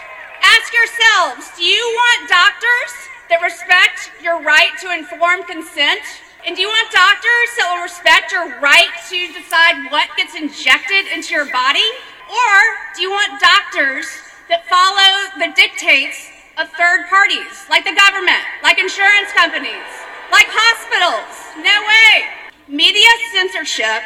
Ask 0.48 0.74
yourselves 0.74 1.52
do 1.58 1.64
you 1.64 1.82
want 1.82 2.30
doctors 2.30 2.92
that 3.30 3.44
respect 3.44 4.12
your 4.24 4.40
right 4.42 4.72
to 4.80 4.94
informed 4.94 5.48
consent? 5.48 6.02
And 6.46 6.56
do 6.56 6.62
you 6.62 6.70
want 6.70 6.88
doctors 6.94 7.50
that 7.60 7.68
will 7.74 7.84
respect 7.84 8.32
your 8.32 8.48
right 8.64 8.88
to 9.12 9.20
decide 9.36 9.92
what 9.92 10.08
gets 10.16 10.40
injected 10.40 11.12
into 11.12 11.36
your 11.36 11.50
body? 11.52 11.84
Or 12.32 12.56
do 12.96 13.02
you 13.04 13.12
want 13.12 13.42
doctors 13.44 14.08
that 14.48 14.64
follow 14.72 15.12
the 15.36 15.52
dictates 15.52 16.32
of 16.56 16.72
third 16.80 17.12
parties, 17.12 17.68
like 17.68 17.84
the 17.84 17.96
government, 17.96 18.44
like 18.64 18.80
insurance 18.80 19.36
companies, 19.36 19.88
like 20.32 20.48
hospitals? 20.48 21.28
No 21.60 21.76
way. 21.84 22.32
Media 22.72 23.12
censorship, 23.36 24.04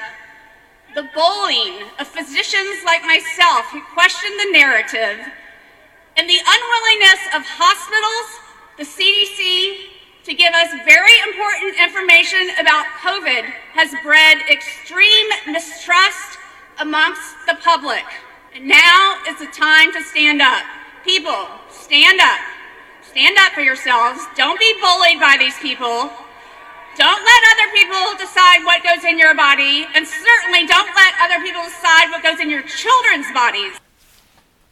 the 0.96 1.08
bullying 1.14 1.84
of 2.00 2.08
physicians 2.08 2.84
like 2.86 3.04
myself 3.04 3.66
who 3.72 3.82
question 3.94 4.30
the 4.38 4.52
narrative, 4.52 5.20
and 6.18 6.30
the 6.30 6.40
unwillingness 6.40 7.22
of 7.36 7.42
hospitals, 7.48 8.28
the 8.78 8.84
CDC, 8.84 9.92
to 10.24 10.34
give 10.34 10.54
us 10.54 10.70
very 10.86 11.16
important 11.28 11.74
information 11.82 12.52
about 12.60 12.86
COVID 13.02 13.44
has 13.74 13.96
bred 14.04 14.38
extreme 14.52 15.28
mistrust 15.48 16.38
amongst 16.80 17.36
the 17.48 17.56
public. 17.64 18.04
And 18.54 18.68
now 18.68 19.18
is 19.28 19.40
the 19.40 19.48
time 19.48 19.92
to 19.94 20.04
stand 20.04 20.42
up. 20.42 20.64
People, 21.04 21.48
stand 21.70 22.20
up. 22.20 22.40
Stand 23.02 23.38
up 23.40 23.54
for 23.54 23.62
yourselves. 23.62 24.20
Don't 24.36 24.60
be 24.60 24.74
bullied 24.80 25.20
by 25.20 25.38
these 25.40 25.58
people. 25.60 26.12
Don't 26.98 27.24
let 27.24 27.44
other 27.54 27.72
people 27.74 28.18
decide 28.18 28.66
what 28.66 28.84
goes 28.84 29.04
in 29.04 29.18
your 29.18 29.34
body, 29.34 29.88
and 29.96 30.06
certainly 30.06 30.68
don't 30.68 30.94
let 30.96 31.14
other 31.22 31.42
people 31.44 31.64
decide 31.64 32.10
what 32.10 32.24
goes 32.24 32.40
in 32.40 32.50
your 32.50 32.64
children's 32.64 33.32
bodies. 33.34 33.80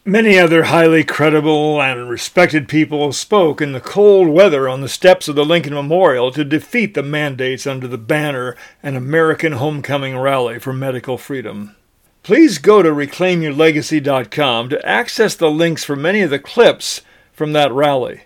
Many 0.04 0.38
other 0.38 0.64
highly 0.64 1.04
credible 1.04 1.80
and 1.80 2.08
respected 2.08 2.68
people 2.68 3.12
spoke 3.12 3.60
in 3.60 3.72
the 3.72 3.80
cold 3.80 4.28
weather 4.28 4.68
on 4.68 4.80
the 4.80 4.88
steps 4.88 5.28
of 5.28 5.36
the 5.36 5.44
Lincoln 5.44 5.74
Memorial 5.74 6.30
to 6.32 6.44
defeat 6.44 6.94
the 6.94 7.02
mandates 7.02 7.66
under 7.66 7.86
the 7.86 7.98
banner 7.98 8.56
An 8.82 8.96
American 8.96 9.52
Homecoming 9.52 10.16
Rally 10.16 10.58
for 10.58 10.72
Medical 10.72 11.18
Freedom. 11.18 11.76
Please 12.22 12.58
go 12.58 12.82
to 12.82 12.90
reclaimyourlegacy.com 12.90 14.68
to 14.70 14.86
access 14.86 15.34
the 15.34 15.50
links 15.50 15.84
for 15.84 15.96
many 15.96 16.22
of 16.22 16.30
the 16.30 16.38
clips 16.38 17.02
from 17.32 17.52
that 17.52 17.72
rally. 17.72 18.22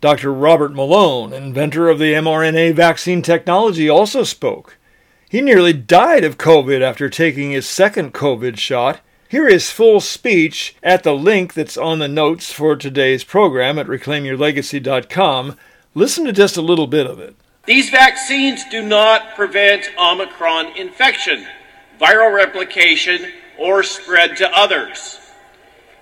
Dr. 0.00 0.32
Robert 0.32 0.72
Malone, 0.72 1.32
inventor 1.32 1.88
of 1.88 1.98
the 1.98 2.12
mRNA 2.12 2.74
vaccine 2.74 3.20
technology, 3.20 3.88
also 3.88 4.22
spoke. 4.22 4.76
He 5.28 5.40
nearly 5.40 5.72
died 5.72 6.24
of 6.24 6.38
COVID 6.38 6.80
after 6.80 7.10
taking 7.10 7.50
his 7.50 7.68
second 7.68 8.14
COVID 8.14 8.58
shot 8.58 9.00
Here 9.28 9.46
is 9.46 9.70
full 9.70 10.00
speech 10.00 10.74
at 10.82 11.02
the 11.02 11.14
link 11.14 11.52
that's 11.52 11.76
on 11.76 11.98
the 11.98 12.08
notes 12.08 12.50
for 12.50 12.76
today's 12.76 13.24
program 13.24 13.78
at 13.78 13.86
reclaimyourlegacy.com. 13.86 15.56
Listen 15.94 16.24
to 16.24 16.32
just 16.32 16.56
a 16.56 16.62
little 16.62 16.86
bit 16.86 17.06
of 17.06 17.18
it. 17.18 17.36
These 17.66 17.90
vaccines 17.90 18.64
do 18.70 18.82
not 18.82 19.34
prevent 19.34 19.90
Omicron 19.98 20.74
infection, 20.78 21.46
viral 22.00 22.34
replication, 22.34 23.30
or 23.58 23.82
spread 23.82 24.38
to 24.38 24.50
others. 24.58 25.18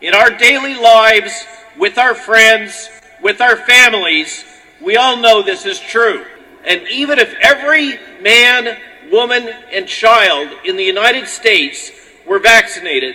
In 0.00 0.14
our 0.14 0.30
daily 0.30 0.74
lives, 0.74 1.32
with 1.76 1.98
our 1.98 2.14
friends, 2.14 2.88
with 3.22 3.40
our 3.40 3.56
families, 3.56 4.44
we 4.80 4.96
all 4.96 5.16
know 5.16 5.42
this 5.42 5.66
is 5.66 5.80
true. 5.80 6.24
And 6.66 6.82
even 6.88 7.18
if 7.18 7.34
every 7.40 7.98
man, 8.20 8.76
woman, 9.10 9.48
and 9.72 9.86
child 9.86 10.48
in 10.64 10.76
the 10.76 10.84
United 10.84 11.28
States 11.28 11.90
were 12.26 12.38
vaccinated, 12.38 13.14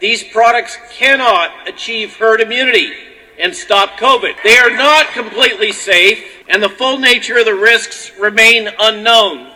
these 0.00 0.24
products 0.24 0.76
cannot 0.90 1.68
achieve 1.68 2.16
herd 2.16 2.40
immunity 2.40 2.92
and 3.38 3.54
stop 3.54 3.90
COVID. 3.98 4.34
They 4.42 4.58
are 4.58 4.70
not 4.70 5.12
completely 5.12 5.72
safe, 5.72 6.22
and 6.48 6.62
the 6.62 6.68
full 6.68 6.98
nature 6.98 7.38
of 7.38 7.44
the 7.44 7.54
risks 7.54 8.10
remain 8.18 8.68
unknown. 8.78 9.52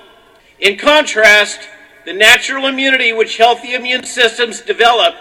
In 0.61 0.79
contrast, 0.79 1.69
the 2.05 2.13
natural 2.13 2.67
immunity 2.67 3.13
which 3.13 3.37
healthy 3.37 3.75
immune 3.75 4.05
systems 4.05 4.61
develop 4.61 5.15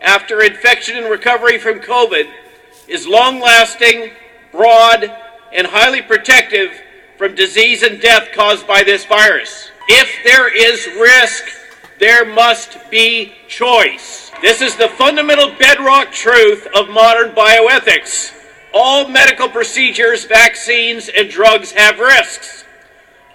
after 0.00 0.42
infection 0.42 0.96
and 0.96 1.10
recovery 1.10 1.58
from 1.58 1.80
COVID 1.80 2.28
is 2.88 3.06
long 3.06 3.40
lasting, 3.40 4.10
broad, 4.52 5.10
and 5.52 5.66
highly 5.66 6.02
protective 6.02 6.70
from 7.16 7.34
disease 7.34 7.82
and 7.82 8.00
death 8.00 8.28
caused 8.32 8.66
by 8.66 8.82
this 8.82 9.04
virus. 9.04 9.70
If 9.88 10.10
there 10.24 10.54
is 10.54 10.86
risk, 11.00 11.44
there 11.98 12.24
must 12.24 12.90
be 12.90 13.34
choice. 13.48 14.30
This 14.42 14.60
is 14.60 14.76
the 14.76 14.88
fundamental 14.88 15.54
bedrock 15.58 16.10
truth 16.10 16.66
of 16.74 16.88
modern 16.88 17.34
bioethics. 17.34 18.32
All 18.72 19.08
medical 19.08 19.48
procedures, 19.48 20.24
vaccines, 20.24 21.08
and 21.08 21.30
drugs 21.30 21.70
have 21.72 21.98
risks. 22.00 22.64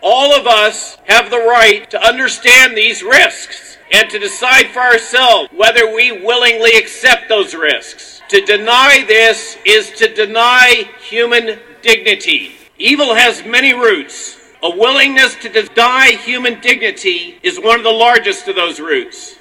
All 0.01 0.33
of 0.33 0.47
us 0.47 0.97
have 1.07 1.29
the 1.29 1.37
right 1.37 1.89
to 1.91 2.05
understand 2.05 2.75
these 2.75 3.03
risks 3.03 3.77
and 3.91 4.09
to 4.09 4.19
decide 4.19 4.67
for 4.67 4.79
ourselves 4.79 5.49
whether 5.55 5.93
we 5.93 6.11
willingly 6.11 6.71
accept 6.77 7.29
those 7.29 7.55
risks. 7.55 8.18
To 8.29 8.41
deny 8.41 9.05
this 9.07 9.57
is 9.65 9.89
to 9.93 10.13
deny 10.13 10.87
human 11.01 11.59
dignity. 11.81 12.51
Evil 12.77 13.15
has 13.15 13.43
many 13.43 13.73
roots. 13.73 14.37
A 14.61 14.69
willingness 14.69 15.35
to 15.37 15.49
deny 15.49 16.11
human 16.11 16.61
dignity 16.61 17.39
is 17.41 17.59
one 17.59 17.79
of 17.79 17.83
the 17.83 17.89
largest 17.89 18.47
of 18.47 18.55
those 18.55 18.79
roots. 18.79 19.35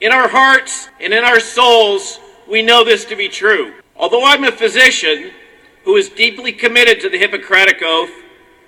In 0.00 0.10
our 0.10 0.26
hearts 0.26 0.88
and 1.00 1.14
in 1.14 1.22
our 1.22 1.38
souls, 1.38 2.18
we 2.50 2.62
know 2.62 2.82
this 2.82 3.04
to 3.04 3.14
be 3.14 3.28
true. 3.28 3.74
Although 3.94 4.24
I'm 4.24 4.42
a 4.42 4.50
physician 4.50 5.30
who 5.84 5.94
is 5.94 6.08
deeply 6.08 6.50
committed 6.50 6.98
to 7.02 7.10
the 7.10 7.18
Hippocratic 7.18 7.80
Oath, 7.80 8.10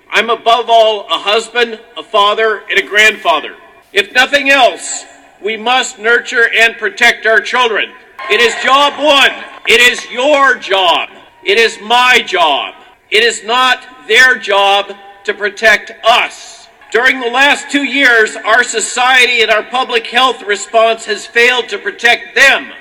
I'm 0.09 0.29
above 0.29 0.69
all 0.69 1.01
a 1.07 1.19
husband, 1.19 1.81
a 1.97 2.03
father, 2.03 2.63
and 2.69 2.79
a 2.79 2.87
grandfather. 2.87 3.57
If 3.91 4.13
nothing 4.13 4.51
else, 4.51 5.03
we 5.43 5.57
must 5.57 5.99
nurture 5.99 6.47
and 6.55 6.77
protect 6.77 7.25
our 7.25 7.41
children. 7.41 7.91
It 8.29 8.39
is 8.39 8.55
job 8.63 8.93
one. 9.03 9.31
It 9.67 9.81
is 9.81 10.09
your 10.11 10.55
job. 10.55 11.09
It 11.43 11.57
is 11.57 11.79
my 11.81 12.21
job. 12.25 12.75
It 13.11 13.23
is 13.23 13.43
not 13.43 13.85
their 14.07 14.37
job 14.37 14.91
to 15.25 15.33
protect 15.33 15.91
us. 16.05 16.67
During 16.91 17.19
the 17.19 17.29
last 17.29 17.71
two 17.71 17.83
years, 17.83 18.35
our 18.35 18.63
society 18.63 19.41
and 19.41 19.49
our 19.49 19.63
public 19.63 20.07
health 20.07 20.43
response 20.43 21.05
has 21.05 21.25
failed 21.25 21.67
to 21.69 21.77
protect 21.77 22.35
them. 22.35 22.71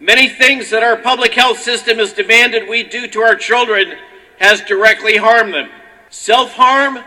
Many 0.00 0.28
things 0.28 0.70
that 0.70 0.82
our 0.82 0.96
public 0.96 1.34
health 1.34 1.58
system 1.58 1.98
has 1.98 2.12
demanded 2.12 2.68
we 2.68 2.84
do 2.84 3.06
to 3.08 3.20
our 3.20 3.34
children 3.34 3.94
has 4.38 4.60
directly 4.62 5.16
harmed 5.16 5.52
them. 5.52 5.68
Self 6.10 6.52
harm, 6.52 7.00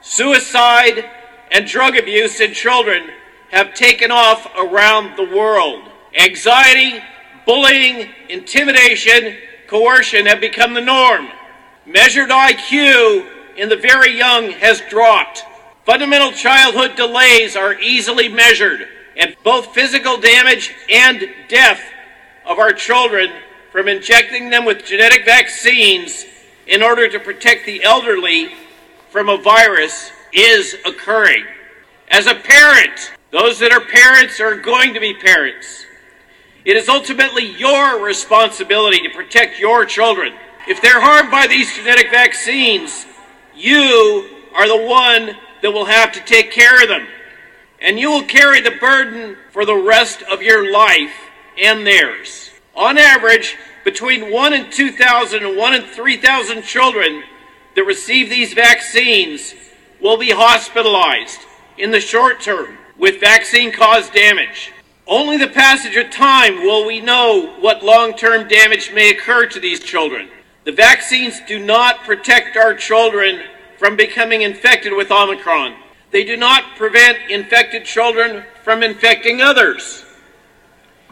suicide, 0.00 1.10
and 1.50 1.66
drug 1.66 1.96
abuse 1.96 2.40
in 2.40 2.52
children 2.52 3.10
have 3.50 3.74
taken 3.74 4.10
off 4.10 4.46
around 4.56 5.16
the 5.16 5.36
world. 5.36 5.82
Anxiety, 6.18 7.02
bullying, 7.48 8.10
intimidation, 8.28 9.34
coercion 9.68 10.26
have 10.26 10.38
become 10.38 10.74
the 10.74 10.80
norm. 10.82 11.28
Measured 11.86 12.28
IQ 12.28 13.26
in 13.56 13.70
the 13.70 13.76
very 13.76 14.14
young 14.14 14.50
has 14.50 14.82
dropped. 14.90 15.44
Fundamental 15.86 16.30
childhood 16.30 16.94
delays 16.94 17.56
are 17.56 17.72
easily 17.80 18.28
measured, 18.28 18.86
and 19.16 19.34
both 19.44 19.72
physical 19.72 20.20
damage 20.20 20.74
and 20.90 21.26
death 21.48 21.80
of 22.44 22.58
our 22.58 22.74
children 22.74 23.30
from 23.72 23.88
injecting 23.88 24.50
them 24.50 24.66
with 24.66 24.84
genetic 24.84 25.24
vaccines 25.24 26.26
in 26.66 26.82
order 26.82 27.08
to 27.08 27.18
protect 27.18 27.64
the 27.64 27.82
elderly 27.82 28.50
from 29.08 29.30
a 29.30 29.38
virus 29.38 30.12
is 30.34 30.76
occurring. 30.84 31.46
As 32.08 32.26
a 32.26 32.34
parent, 32.34 33.14
those 33.30 33.58
that 33.60 33.72
are 33.72 33.80
parents 33.80 34.38
are 34.38 34.54
going 34.54 34.92
to 34.92 35.00
be 35.00 35.14
parents. 35.14 35.86
It 36.68 36.76
is 36.76 36.90
ultimately 36.90 37.46
your 37.56 38.04
responsibility 38.04 38.98
to 38.98 39.08
protect 39.08 39.58
your 39.58 39.86
children. 39.86 40.34
If 40.68 40.82
they're 40.82 41.00
harmed 41.00 41.30
by 41.30 41.46
these 41.46 41.74
genetic 41.74 42.10
vaccines, 42.10 43.06
you 43.56 44.28
are 44.54 44.68
the 44.68 44.86
one 44.86 45.34
that 45.62 45.70
will 45.70 45.86
have 45.86 46.12
to 46.12 46.20
take 46.20 46.52
care 46.52 46.82
of 46.82 46.90
them. 46.90 47.06
And 47.80 47.98
you 47.98 48.10
will 48.10 48.24
carry 48.24 48.60
the 48.60 48.72
burden 48.72 49.38
for 49.50 49.64
the 49.64 49.76
rest 49.76 50.22
of 50.24 50.42
your 50.42 50.70
life 50.70 51.14
and 51.58 51.86
theirs. 51.86 52.50
On 52.76 52.98
average, 52.98 53.56
between 53.82 54.30
1 54.30 54.52
and 54.52 54.70
2,000 54.70 55.46
and 55.46 55.56
1 55.56 55.74
and 55.74 55.86
3,000 55.86 56.62
children 56.64 57.22
that 57.76 57.84
receive 57.84 58.28
these 58.28 58.52
vaccines 58.52 59.54
will 60.02 60.18
be 60.18 60.32
hospitalized 60.32 61.40
in 61.78 61.92
the 61.92 62.00
short 62.00 62.42
term 62.42 62.76
with 62.98 63.20
vaccine 63.20 63.72
caused 63.72 64.12
damage. 64.12 64.70
Only 65.08 65.38
the 65.38 65.48
passage 65.48 65.96
of 65.96 66.10
time 66.10 66.56
will 66.56 66.86
we 66.86 67.00
know 67.00 67.54
what 67.60 67.82
long 67.82 68.14
term 68.14 68.46
damage 68.46 68.92
may 68.92 69.10
occur 69.10 69.46
to 69.46 69.58
these 69.58 69.80
children. 69.80 70.28
The 70.64 70.72
vaccines 70.72 71.40
do 71.48 71.58
not 71.58 72.04
protect 72.04 72.58
our 72.58 72.74
children 72.74 73.42
from 73.78 73.96
becoming 73.96 74.42
infected 74.42 74.92
with 74.92 75.10
Omicron. 75.10 75.76
They 76.10 76.24
do 76.24 76.36
not 76.36 76.76
prevent 76.76 77.30
infected 77.30 77.86
children 77.86 78.44
from 78.62 78.82
infecting 78.82 79.40
others. 79.40 80.04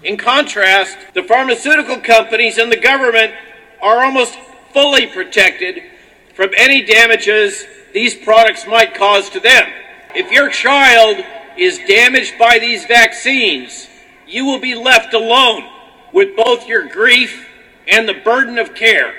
In 0.02 0.18
contrast, 0.18 0.98
the 1.14 1.22
pharmaceutical 1.22 1.98
companies 1.98 2.58
and 2.58 2.70
the 2.70 2.76
government 2.76 3.32
are 3.80 4.04
almost 4.04 4.38
fully 4.74 5.06
protected 5.06 5.82
from 6.34 6.50
any 6.54 6.82
damages 6.82 7.64
these 7.94 8.14
products 8.14 8.66
might 8.66 8.94
cause 8.94 9.30
to 9.30 9.40
them. 9.40 9.66
If 10.14 10.30
your 10.30 10.50
child 10.50 11.24
is 11.58 11.78
damaged 11.86 12.38
by 12.38 12.58
these 12.58 12.84
vaccines, 12.84 13.88
you 14.26 14.44
will 14.44 14.58
be 14.58 14.74
left 14.74 15.14
alone 15.14 15.64
with 16.12 16.36
both 16.36 16.66
your 16.66 16.88
grief 16.88 17.46
and 17.88 18.08
the 18.08 18.14
burden 18.14 18.58
of 18.58 18.74
care. 18.74 19.14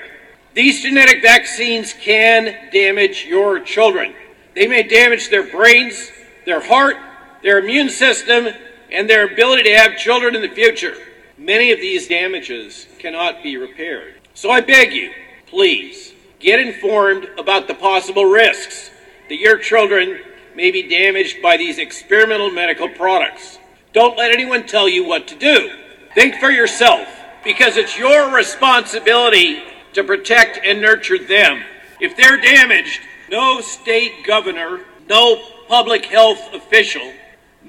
These 0.54 0.82
genetic 0.82 1.22
vaccines 1.22 1.92
can 1.92 2.70
damage 2.72 3.24
your 3.24 3.60
children. 3.60 4.14
They 4.54 4.66
may 4.66 4.82
damage 4.82 5.30
their 5.30 5.50
brains, 5.50 6.10
their 6.44 6.60
heart, 6.60 6.96
their 7.42 7.58
immune 7.58 7.90
system, 7.90 8.48
and 8.90 9.08
their 9.08 9.32
ability 9.32 9.64
to 9.64 9.76
have 9.76 9.96
children 9.96 10.34
in 10.34 10.42
the 10.42 10.48
future. 10.48 10.94
Many 11.36 11.70
of 11.70 11.78
these 11.78 12.08
damages 12.08 12.86
cannot 12.98 13.42
be 13.42 13.56
repaired. 13.56 14.14
So 14.34 14.50
I 14.50 14.60
beg 14.60 14.92
you, 14.92 15.12
please, 15.46 16.12
get 16.40 16.58
informed 16.58 17.28
about 17.38 17.68
the 17.68 17.74
possible 17.74 18.24
risks 18.24 18.90
that 19.28 19.36
your 19.36 19.58
children 19.58 20.18
may 20.58 20.72
be 20.72 20.88
damaged 20.88 21.40
by 21.40 21.56
these 21.56 21.78
experimental 21.78 22.50
medical 22.50 22.88
products. 22.88 23.60
Don't 23.92 24.18
let 24.18 24.32
anyone 24.32 24.66
tell 24.66 24.88
you 24.88 25.06
what 25.06 25.28
to 25.28 25.36
do. 25.36 25.70
Think 26.16 26.34
for 26.34 26.50
yourself, 26.50 27.06
because 27.44 27.76
it's 27.76 27.96
your 27.96 28.34
responsibility 28.34 29.62
to 29.92 30.02
protect 30.02 30.58
and 30.66 30.82
nurture 30.82 31.16
them. 31.16 31.62
If 32.00 32.16
they're 32.16 32.40
damaged, 32.40 33.02
no 33.30 33.60
state 33.60 34.26
governor, 34.26 34.80
no 35.08 35.40
public 35.68 36.06
health 36.06 36.52
official, 36.52 37.12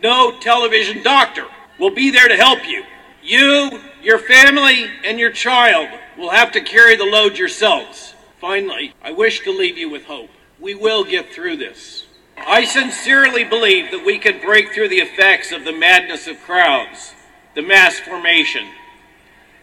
no 0.01 0.39
television 0.39 1.03
doctor 1.03 1.45
will 1.79 1.93
be 1.93 2.09
there 2.09 2.27
to 2.27 2.35
help 2.35 2.67
you. 2.67 2.83
You, 3.21 3.81
your 4.01 4.17
family, 4.17 4.87
and 5.05 5.19
your 5.19 5.31
child 5.31 5.89
will 6.17 6.31
have 6.31 6.51
to 6.53 6.61
carry 6.61 6.95
the 6.95 7.05
load 7.05 7.37
yourselves. 7.37 8.15
Finally, 8.41 8.95
I 9.03 9.11
wish 9.11 9.41
to 9.41 9.51
leave 9.51 9.77
you 9.77 9.91
with 9.91 10.05
hope. 10.05 10.31
We 10.59 10.73
will 10.73 11.03
get 11.03 11.31
through 11.31 11.57
this. 11.57 12.07
I 12.47 12.65
sincerely 12.65 13.43
believe 13.43 13.91
that 13.91 14.05
we 14.05 14.17
can 14.17 14.41
break 14.41 14.73
through 14.73 14.89
the 14.89 14.99
effects 14.99 15.51
of 15.51 15.65
the 15.65 15.71
madness 15.71 16.27
of 16.27 16.41
crowds, 16.41 17.13
the 17.55 17.61
mass 17.61 17.99
formation, 17.99 18.67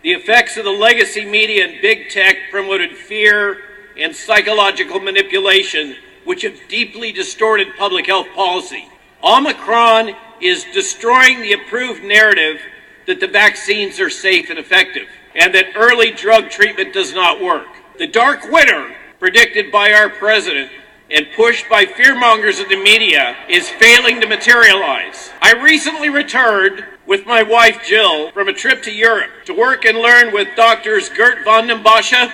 the 0.03 0.13
effects 0.13 0.57
of 0.57 0.65
the 0.65 0.71
legacy 0.71 1.25
media 1.25 1.67
and 1.67 1.81
big 1.81 2.11
tech 2.11 2.37
promoted 2.51 2.97
fear 2.97 3.59
and 3.99 4.15
psychological 4.15 5.01
manipulation, 5.01 5.97
which 6.25 6.43
have 6.43 6.59
deeply 6.69 7.13
distorted 7.13 7.69
public 7.77 8.07
health 8.07 8.29
policy. 8.35 8.89
Omicron 9.23 10.15
is 10.41 10.65
destroying 10.73 11.41
the 11.41 11.55
approved 11.55 12.05
narrative 12.05 12.61
that 13.07 13.21
the 13.21 13.27
vaccines 13.27 13.99
are 13.99 14.11
safe 14.11 14.51
and 14.51 14.59
effective, 14.59 15.09
and 15.35 15.55
that 15.55 15.73
early 15.77 16.11
drug 16.11 16.51
treatment 16.51 16.93
does 16.93 17.15
not 17.15 17.41
work. 17.41 17.67
The 17.99 18.07
dark 18.07 18.45
winter, 18.51 18.95
predicted 19.19 19.73
by 19.73 19.93
our 19.93 20.11
president, 20.11 20.71
and 21.11 21.27
pushed 21.37 21.69
by 21.69 21.85
fearmongers 21.85 22.61
in 22.61 22.69
the 22.69 22.83
media 22.83 23.37
is 23.49 23.69
failing 23.69 24.21
to 24.21 24.27
materialize. 24.27 25.31
I 25.41 25.53
recently 25.53 26.09
returned 26.09 26.85
with 27.07 27.27
my 27.27 27.43
wife 27.43 27.81
Jill 27.87 28.31
from 28.33 28.49
a 28.49 28.53
trip 28.53 28.83
to 28.83 28.93
Europe 28.93 29.31
to 29.45 29.55
work 29.55 29.85
and 29.85 29.99
learn 29.99 30.33
with 30.33 30.49
doctors 30.57 31.09
Geert 31.09 31.45
Vanden 31.45 31.83
Bossche 31.83 32.31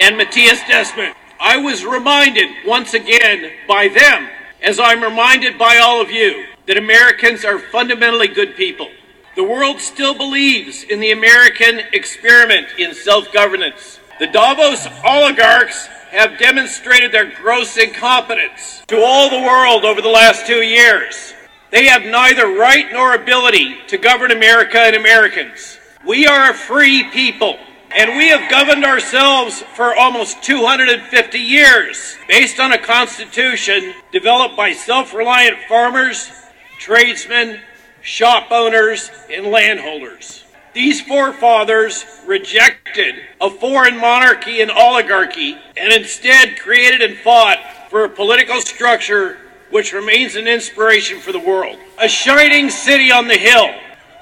and 0.00 0.16
Matthias 0.16 0.60
Desmet. 0.60 1.14
I 1.38 1.58
was 1.58 1.84
reminded 1.84 2.48
once 2.66 2.94
again 2.94 3.52
by 3.68 3.88
them, 3.88 4.28
as 4.62 4.80
I'm 4.80 5.02
reminded 5.02 5.58
by 5.58 5.76
all 5.76 6.00
of 6.00 6.10
you, 6.10 6.46
that 6.66 6.78
Americans 6.78 7.44
are 7.44 7.58
fundamentally 7.58 8.28
good 8.28 8.56
people. 8.56 8.88
The 9.36 9.44
world 9.44 9.80
still 9.80 10.14
believes 10.14 10.82
in 10.84 10.98
the 10.98 11.12
American 11.12 11.80
experiment 11.92 12.68
in 12.78 12.94
self 12.94 13.30
governance. 13.34 14.00
The 14.18 14.28
Davos 14.28 14.86
oligarchs 15.04 15.88
have 16.16 16.38
demonstrated 16.38 17.12
their 17.12 17.30
gross 17.30 17.76
incompetence 17.76 18.82
to 18.88 19.02
all 19.02 19.28
the 19.28 19.46
world 19.46 19.84
over 19.84 20.00
the 20.00 20.08
last 20.08 20.46
two 20.46 20.62
years. 20.62 21.34
They 21.70 21.86
have 21.86 22.04
neither 22.04 22.46
right 22.46 22.86
nor 22.90 23.14
ability 23.14 23.76
to 23.88 23.98
govern 23.98 24.30
America 24.30 24.78
and 24.78 24.96
Americans. 24.96 25.78
We 26.06 26.26
are 26.26 26.50
a 26.50 26.54
free 26.54 27.04
people, 27.10 27.58
and 27.94 28.16
we 28.16 28.28
have 28.28 28.50
governed 28.50 28.84
ourselves 28.84 29.60
for 29.74 29.94
almost 29.94 30.42
250 30.42 31.38
years 31.38 32.16
based 32.28 32.60
on 32.60 32.72
a 32.72 32.78
constitution 32.78 33.92
developed 34.10 34.56
by 34.56 34.72
self 34.72 35.12
reliant 35.12 35.58
farmers, 35.68 36.30
tradesmen, 36.78 37.60
shop 38.00 38.50
owners, 38.50 39.10
and 39.30 39.48
landholders. 39.48 40.45
These 40.76 41.00
forefathers 41.00 42.04
rejected 42.26 43.14
a 43.40 43.48
foreign 43.48 43.96
monarchy 43.96 44.60
and 44.60 44.70
oligarchy 44.70 45.56
and 45.74 45.90
instead 45.90 46.58
created 46.58 47.00
and 47.00 47.16
fought 47.16 47.56
for 47.88 48.04
a 48.04 48.10
political 48.10 48.60
structure 48.60 49.38
which 49.70 49.94
remains 49.94 50.36
an 50.36 50.46
inspiration 50.46 51.18
for 51.18 51.32
the 51.32 51.40
world. 51.40 51.78
A 51.98 52.06
shining 52.06 52.68
city 52.68 53.10
on 53.10 53.26
the 53.26 53.38
hill. 53.38 53.70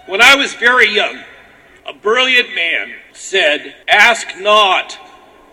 When 0.07 0.23
I 0.23 0.37
was 0.37 0.55
very 0.55 0.95
young, 0.95 1.25
a 1.89 1.93
brilliant 1.93 2.55
man 2.55 2.95
said, 3.13 3.75
Ask 3.89 4.39
not 4.39 4.93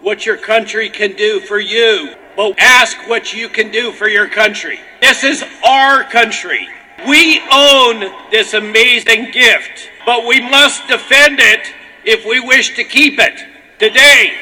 what 0.02 0.28
your 0.28 0.38
country 0.38 0.88
can 0.88 1.16
do 1.16 1.40
for 1.40 1.60
you, 1.60 2.14
but 2.38 2.60
ask 2.60 2.96
what 3.10 3.34
you 3.34 3.50
can 3.50 3.72
do 3.72 3.92
for 3.92 4.08
your 4.08 4.30
country. 4.30 4.80
This 5.02 5.24
is 5.24 5.44
our 5.66 6.04
country. 6.04 6.68
We 7.08 7.42
own 7.52 8.02
this 8.30 8.54
amazing 8.54 9.32
gift, 9.32 9.90
but 10.06 10.26
we 10.26 10.40
must 10.40 10.88
defend 10.88 11.40
it 11.40 11.74
if 12.06 12.26
we 12.26 12.40
wish 12.40 12.76
to 12.76 12.84
keep 12.84 13.20
it. 13.20 13.40
Today, 13.80 14.34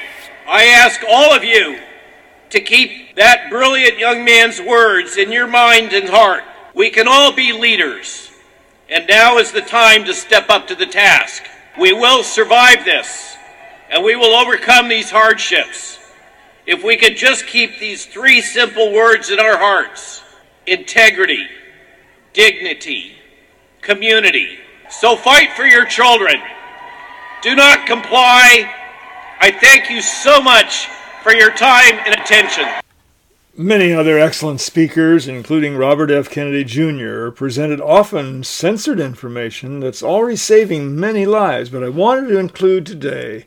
I 0.48 0.66
ask 0.66 1.02
all 1.08 1.34
of 1.34 1.44
you 1.44 1.80
to 2.50 2.60
keep 2.60 3.16
that 3.16 3.50
brilliant 3.50 4.00
young 4.00 4.26
man's 4.26 4.62
words 4.62 5.18
in 5.18 5.32
your 5.32 5.48
mind 5.48 5.94
and 5.94 6.10
heart. 6.10 6.44
We 6.74 6.90
can 6.90 7.08
all 7.08 7.32
be 7.32 7.52
leaders, 7.54 8.32
and 8.90 9.08
now 9.08 9.38
is 9.38 9.52
the 9.52 9.62
time 9.62 10.06
to 10.06 10.14
step 10.14 10.50
up 10.50 10.68
to 10.68 10.76
the 10.76 10.86
task. 10.86 11.44
We 11.80 11.94
will 11.94 12.24
survive 12.24 12.86
this, 12.86 13.38
and 13.90 14.04
we 14.04 14.16
will 14.16 14.36
overcome 14.36 14.88
these 14.88 15.12
hardships. 15.12 16.00
If 16.66 16.84
we 16.84 16.98
could 16.98 17.18
just 17.18 17.48
keep 17.48 17.80
these 17.80 18.06
three 18.06 18.42
simple 18.42 18.94
words 18.94 19.30
in 19.30 19.40
our 19.40 19.58
hearts 19.58 20.24
integrity, 20.68 21.48
dignity, 22.34 23.16
community. 23.82 24.59
So 24.90 25.16
fight 25.16 25.54
for 25.54 25.66
your 25.66 25.86
children. 25.86 26.42
Do 27.42 27.56
not 27.56 27.86
comply. 27.86 28.74
I 29.40 29.52
thank 29.52 29.90
you 29.90 30.02
so 30.02 30.42
much 30.42 30.88
for 31.24 31.34
your 31.34 31.52
time 31.52 32.00
and 32.06 32.16
attention. 32.20 32.66
Many 33.56 33.94
other 33.94 34.18
excellent 34.18 34.62
speakers, 34.62 35.28
including 35.28 35.76
Robert 35.76 36.10
F. 36.10 36.30
Kennedy 36.30 36.64
Jr., 36.64 37.30
presented 37.30 37.80
often 37.82 38.44
censored 38.44 39.00
information 39.00 39.80
that's 39.80 40.02
already 40.02 40.38
saving 40.38 41.00
many 41.00 41.26
lives, 41.26 41.70
but 41.70 41.84
I 41.84 41.90
wanted 41.90 42.30
to 42.30 42.40
include 42.40 42.86
today 42.86 43.46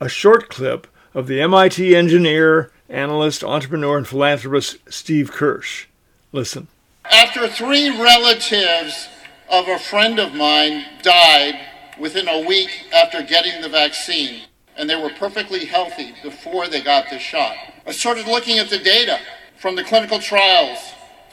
a 0.00 0.08
short 0.08 0.48
clip 0.48 0.86
of 1.12 1.26
the 1.26 1.40
MIT 1.40 1.96
engineer, 1.96 2.70
analyst, 2.88 3.42
entrepreneur, 3.42 3.96
and 3.96 4.06
philanthropist 4.06 4.78
Steve 4.88 5.32
Kirsch. 5.32 5.86
Listen. 6.32 6.68
After 7.10 7.48
three 7.48 7.88
relatives 7.88 9.08
of 9.50 9.68
a 9.68 9.78
friend 9.78 10.18
of 10.18 10.34
mine 10.34 10.84
died 11.02 11.54
within 11.98 12.28
a 12.28 12.46
week 12.46 12.70
after 12.94 13.22
getting 13.22 13.60
the 13.60 13.68
vaccine, 13.68 14.42
and 14.76 14.88
they 14.88 15.00
were 15.00 15.10
perfectly 15.10 15.64
healthy 15.64 16.14
before 16.22 16.68
they 16.68 16.82
got 16.82 17.08
the 17.10 17.18
shot, 17.18 17.54
I 17.86 17.92
started 17.92 18.26
looking 18.26 18.58
at 18.58 18.70
the 18.70 18.78
data 18.78 19.18
from 19.58 19.76
the 19.76 19.84
clinical 19.84 20.18
trials, 20.18 20.78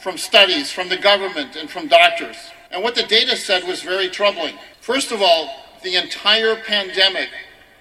from 0.02 0.18
studies, 0.18 0.72
from 0.72 0.90
the 0.90 0.98
government, 0.98 1.56
and 1.56 1.70
from 1.70 1.88
doctors. 1.88 2.36
And 2.72 2.84
what 2.84 2.96
the 2.96 3.04
data 3.04 3.38
said 3.38 3.64
was 3.64 3.82
very 3.82 4.10
troubling. 4.10 4.56
First 4.82 5.12
of 5.12 5.22
all, 5.22 5.50
the 5.82 5.96
entire 5.96 6.56
pandemic 6.56 7.30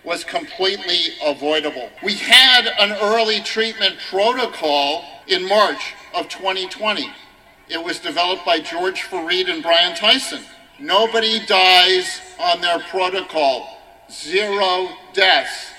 was 0.04 0.24
completely 0.24 1.14
avoidable. 1.24 1.90
We 2.02 2.14
had 2.14 2.66
an 2.78 2.92
early 3.02 3.40
treatment 3.40 3.96
protocol 4.08 5.04
in 5.26 5.46
March 5.48 5.94
of 6.14 6.28
2020. 6.28 7.10
It 7.70 7.82
was 7.82 8.00
developed 8.00 8.44
by 8.44 8.58
George 8.58 9.02
Fareed 9.02 9.48
and 9.48 9.62
Brian 9.62 9.94
Tyson. 9.94 10.42
Nobody 10.80 11.38
dies 11.46 12.20
on 12.40 12.60
their 12.60 12.80
protocol. 12.80 13.78
Zero 14.10 14.88
deaths. 15.12 15.70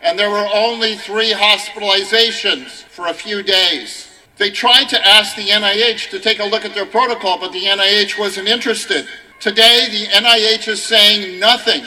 And 0.00 0.18
there 0.18 0.30
were 0.30 0.48
only 0.54 0.96
three 0.96 1.32
hospitalizations 1.32 2.84
for 2.84 3.08
a 3.08 3.14
few 3.14 3.42
days. 3.42 4.08
They 4.38 4.50
tried 4.50 4.88
to 4.90 5.06
ask 5.06 5.36
the 5.36 5.48
NIH 5.48 6.08
to 6.10 6.20
take 6.20 6.38
a 6.38 6.44
look 6.44 6.64
at 6.64 6.74
their 6.74 6.86
protocol, 6.86 7.38
but 7.38 7.52
the 7.52 7.64
NIH 7.64 8.18
wasn't 8.18 8.48
interested. 8.48 9.06
Today, 9.38 9.88
the 9.90 10.06
NIH 10.06 10.68
is 10.68 10.82
saying 10.82 11.38
nothing 11.38 11.84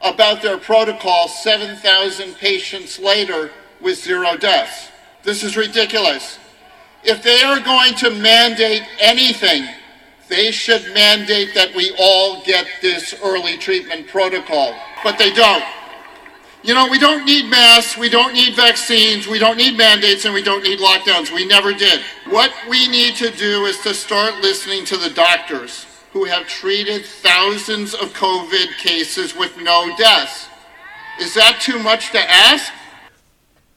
about 0.00 0.42
their 0.42 0.58
protocol 0.58 1.28
7,000 1.28 2.34
patients 2.34 2.98
later 2.98 3.52
with 3.80 4.02
zero 4.02 4.36
deaths. 4.36 4.88
This 5.22 5.44
is 5.44 5.56
ridiculous. 5.56 6.38
If 7.04 7.22
they 7.22 7.42
are 7.42 7.60
going 7.60 7.94
to 7.96 8.10
mandate 8.10 8.82
anything, 9.00 9.66
they 10.28 10.50
should 10.50 10.82
mandate 10.94 11.54
that 11.54 11.74
we 11.74 11.94
all 11.98 12.42
get 12.44 12.66
this 12.80 13.14
early 13.22 13.58
treatment 13.58 14.08
protocol. 14.08 14.74
But 15.02 15.18
they 15.18 15.32
don't. 15.32 15.64
You 16.62 16.74
know, 16.74 16.86
we 16.88 16.98
don't 17.00 17.24
need 17.24 17.50
masks, 17.50 17.98
we 17.98 18.08
don't 18.08 18.34
need 18.34 18.54
vaccines, 18.54 19.26
we 19.26 19.40
don't 19.40 19.56
need 19.56 19.76
mandates, 19.76 20.24
and 20.24 20.32
we 20.32 20.44
don't 20.44 20.62
need 20.62 20.78
lockdowns. 20.78 21.34
We 21.34 21.44
never 21.44 21.72
did. 21.72 22.00
What 22.30 22.52
we 22.68 22.86
need 22.86 23.16
to 23.16 23.32
do 23.32 23.64
is 23.64 23.80
to 23.80 23.92
start 23.92 24.40
listening 24.40 24.84
to 24.84 24.96
the 24.96 25.10
doctors 25.10 25.86
who 26.12 26.24
have 26.24 26.46
treated 26.46 27.04
thousands 27.04 27.94
of 27.94 28.12
COVID 28.12 28.76
cases 28.78 29.34
with 29.34 29.56
no 29.58 29.92
deaths. 29.96 30.46
Is 31.20 31.34
that 31.34 31.60
too 31.60 31.80
much 31.80 32.12
to 32.12 32.20
ask? 32.30 32.72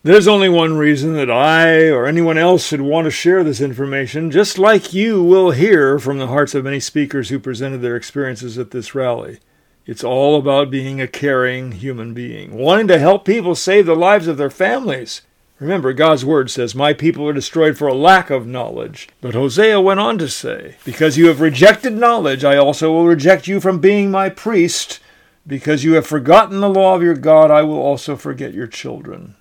There's 0.05 0.27
only 0.27 0.49
one 0.49 0.77
reason 0.77 1.15
that 1.15 1.31
I 1.31 1.89
or 1.89 2.05
anyone 2.05 2.37
else 2.37 2.67
should 2.67 2.81
want 2.81 3.05
to 3.05 3.09
share 3.09 3.43
this 3.43 3.59
information, 3.59 4.29
just 4.29 4.59
like 4.59 4.93
you 4.93 5.23
will 5.23 5.49
hear 5.49 5.97
from 5.97 6.19
the 6.19 6.27
hearts 6.27 6.53
of 6.53 6.63
many 6.63 6.79
speakers 6.79 7.29
who 7.29 7.39
presented 7.39 7.79
their 7.79 7.95
experiences 7.95 8.59
at 8.59 8.69
this 8.69 8.93
rally. 8.93 9.39
It's 9.87 10.03
all 10.03 10.37
about 10.37 10.69
being 10.69 11.01
a 11.01 11.07
caring 11.07 11.71
human 11.71 12.13
being, 12.13 12.53
wanting 12.55 12.87
to 12.89 12.99
help 12.99 13.25
people 13.25 13.55
save 13.55 13.87
the 13.87 13.95
lives 13.95 14.27
of 14.27 14.37
their 14.37 14.51
families. 14.51 15.23
Remember, 15.57 15.91
God's 15.91 16.23
word 16.23 16.51
says, 16.51 16.75
My 16.75 16.93
people 16.93 17.27
are 17.27 17.33
destroyed 17.33 17.75
for 17.75 17.87
a 17.87 17.95
lack 17.95 18.29
of 18.29 18.45
knowledge. 18.45 19.09
But 19.21 19.33
Hosea 19.33 19.81
went 19.81 20.01
on 20.01 20.19
to 20.19 20.29
say, 20.29 20.75
Because 20.85 21.17
you 21.17 21.29
have 21.29 21.41
rejected 21.41 21.93
knowledge, 21.93 22.43
I 22.43 22.57
also 22.57 22.91
will 22.91 23.07
reject 23.07 23.47
you 23.47 23.59
from 23.59 23.79
being 23.79 24.11
my 24.11 24.29
priest. 24.29 24.99
Because 25.47 25.83
you 25.83 25.93
have 25.93 26.05
forgotten 26.05 26.59
the 26.59 26.69
law 26.69 26.93
of 26.93 27.01
your 27.01 27.15
God, 27.15 27.49
I 27.49 27.63
will 27.63 27.81
also 27.81 28.15
forget 28.15 28.53
your 28.53 28.67
children. 28.67 29.33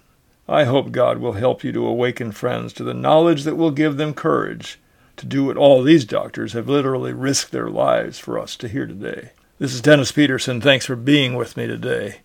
I 0.49 0.65
hope 0.65 0.93
God 0.93 1.19
will 1.19 1.33
help 1.33 1.65
you 1.65 1.73
to 1.73 1.87
awaken 1.87 2.33
friends 2.33 2.73
to 2.75 2.85
the 2.85 2.93
knowledge 2.93 3.45
that 3.45 3.57
will 3.57 3.71
give 3.71 3.97
them 3.97 4.13
courage 4.13 4.79
to 5.17 5.27
do 5.27 5.45
what 5.45 5.57
all 5.57 5.83
these 5.83 6.05
doctors 6.05 6.53
have 6.53 6.69
literally 6.69 7.13
risked 7.13 7.51
their 7.51 7.71
lives 7.71 8.19
for 8.19 8.39
us 8.39 8.57
to 8.57 8.69
hear 8.69 8.87
today. 8.87 9.31
This 9.59 9.73
is 9.73 9.81
Dennis 9.81 10.13
Peterson. 10.13 10.61
Thanks 10.61 10.85
for 10.85 10.97
being 10.97 11.35
with 11.35 11.57
me 11.57 11.67
today. 11.67 12.21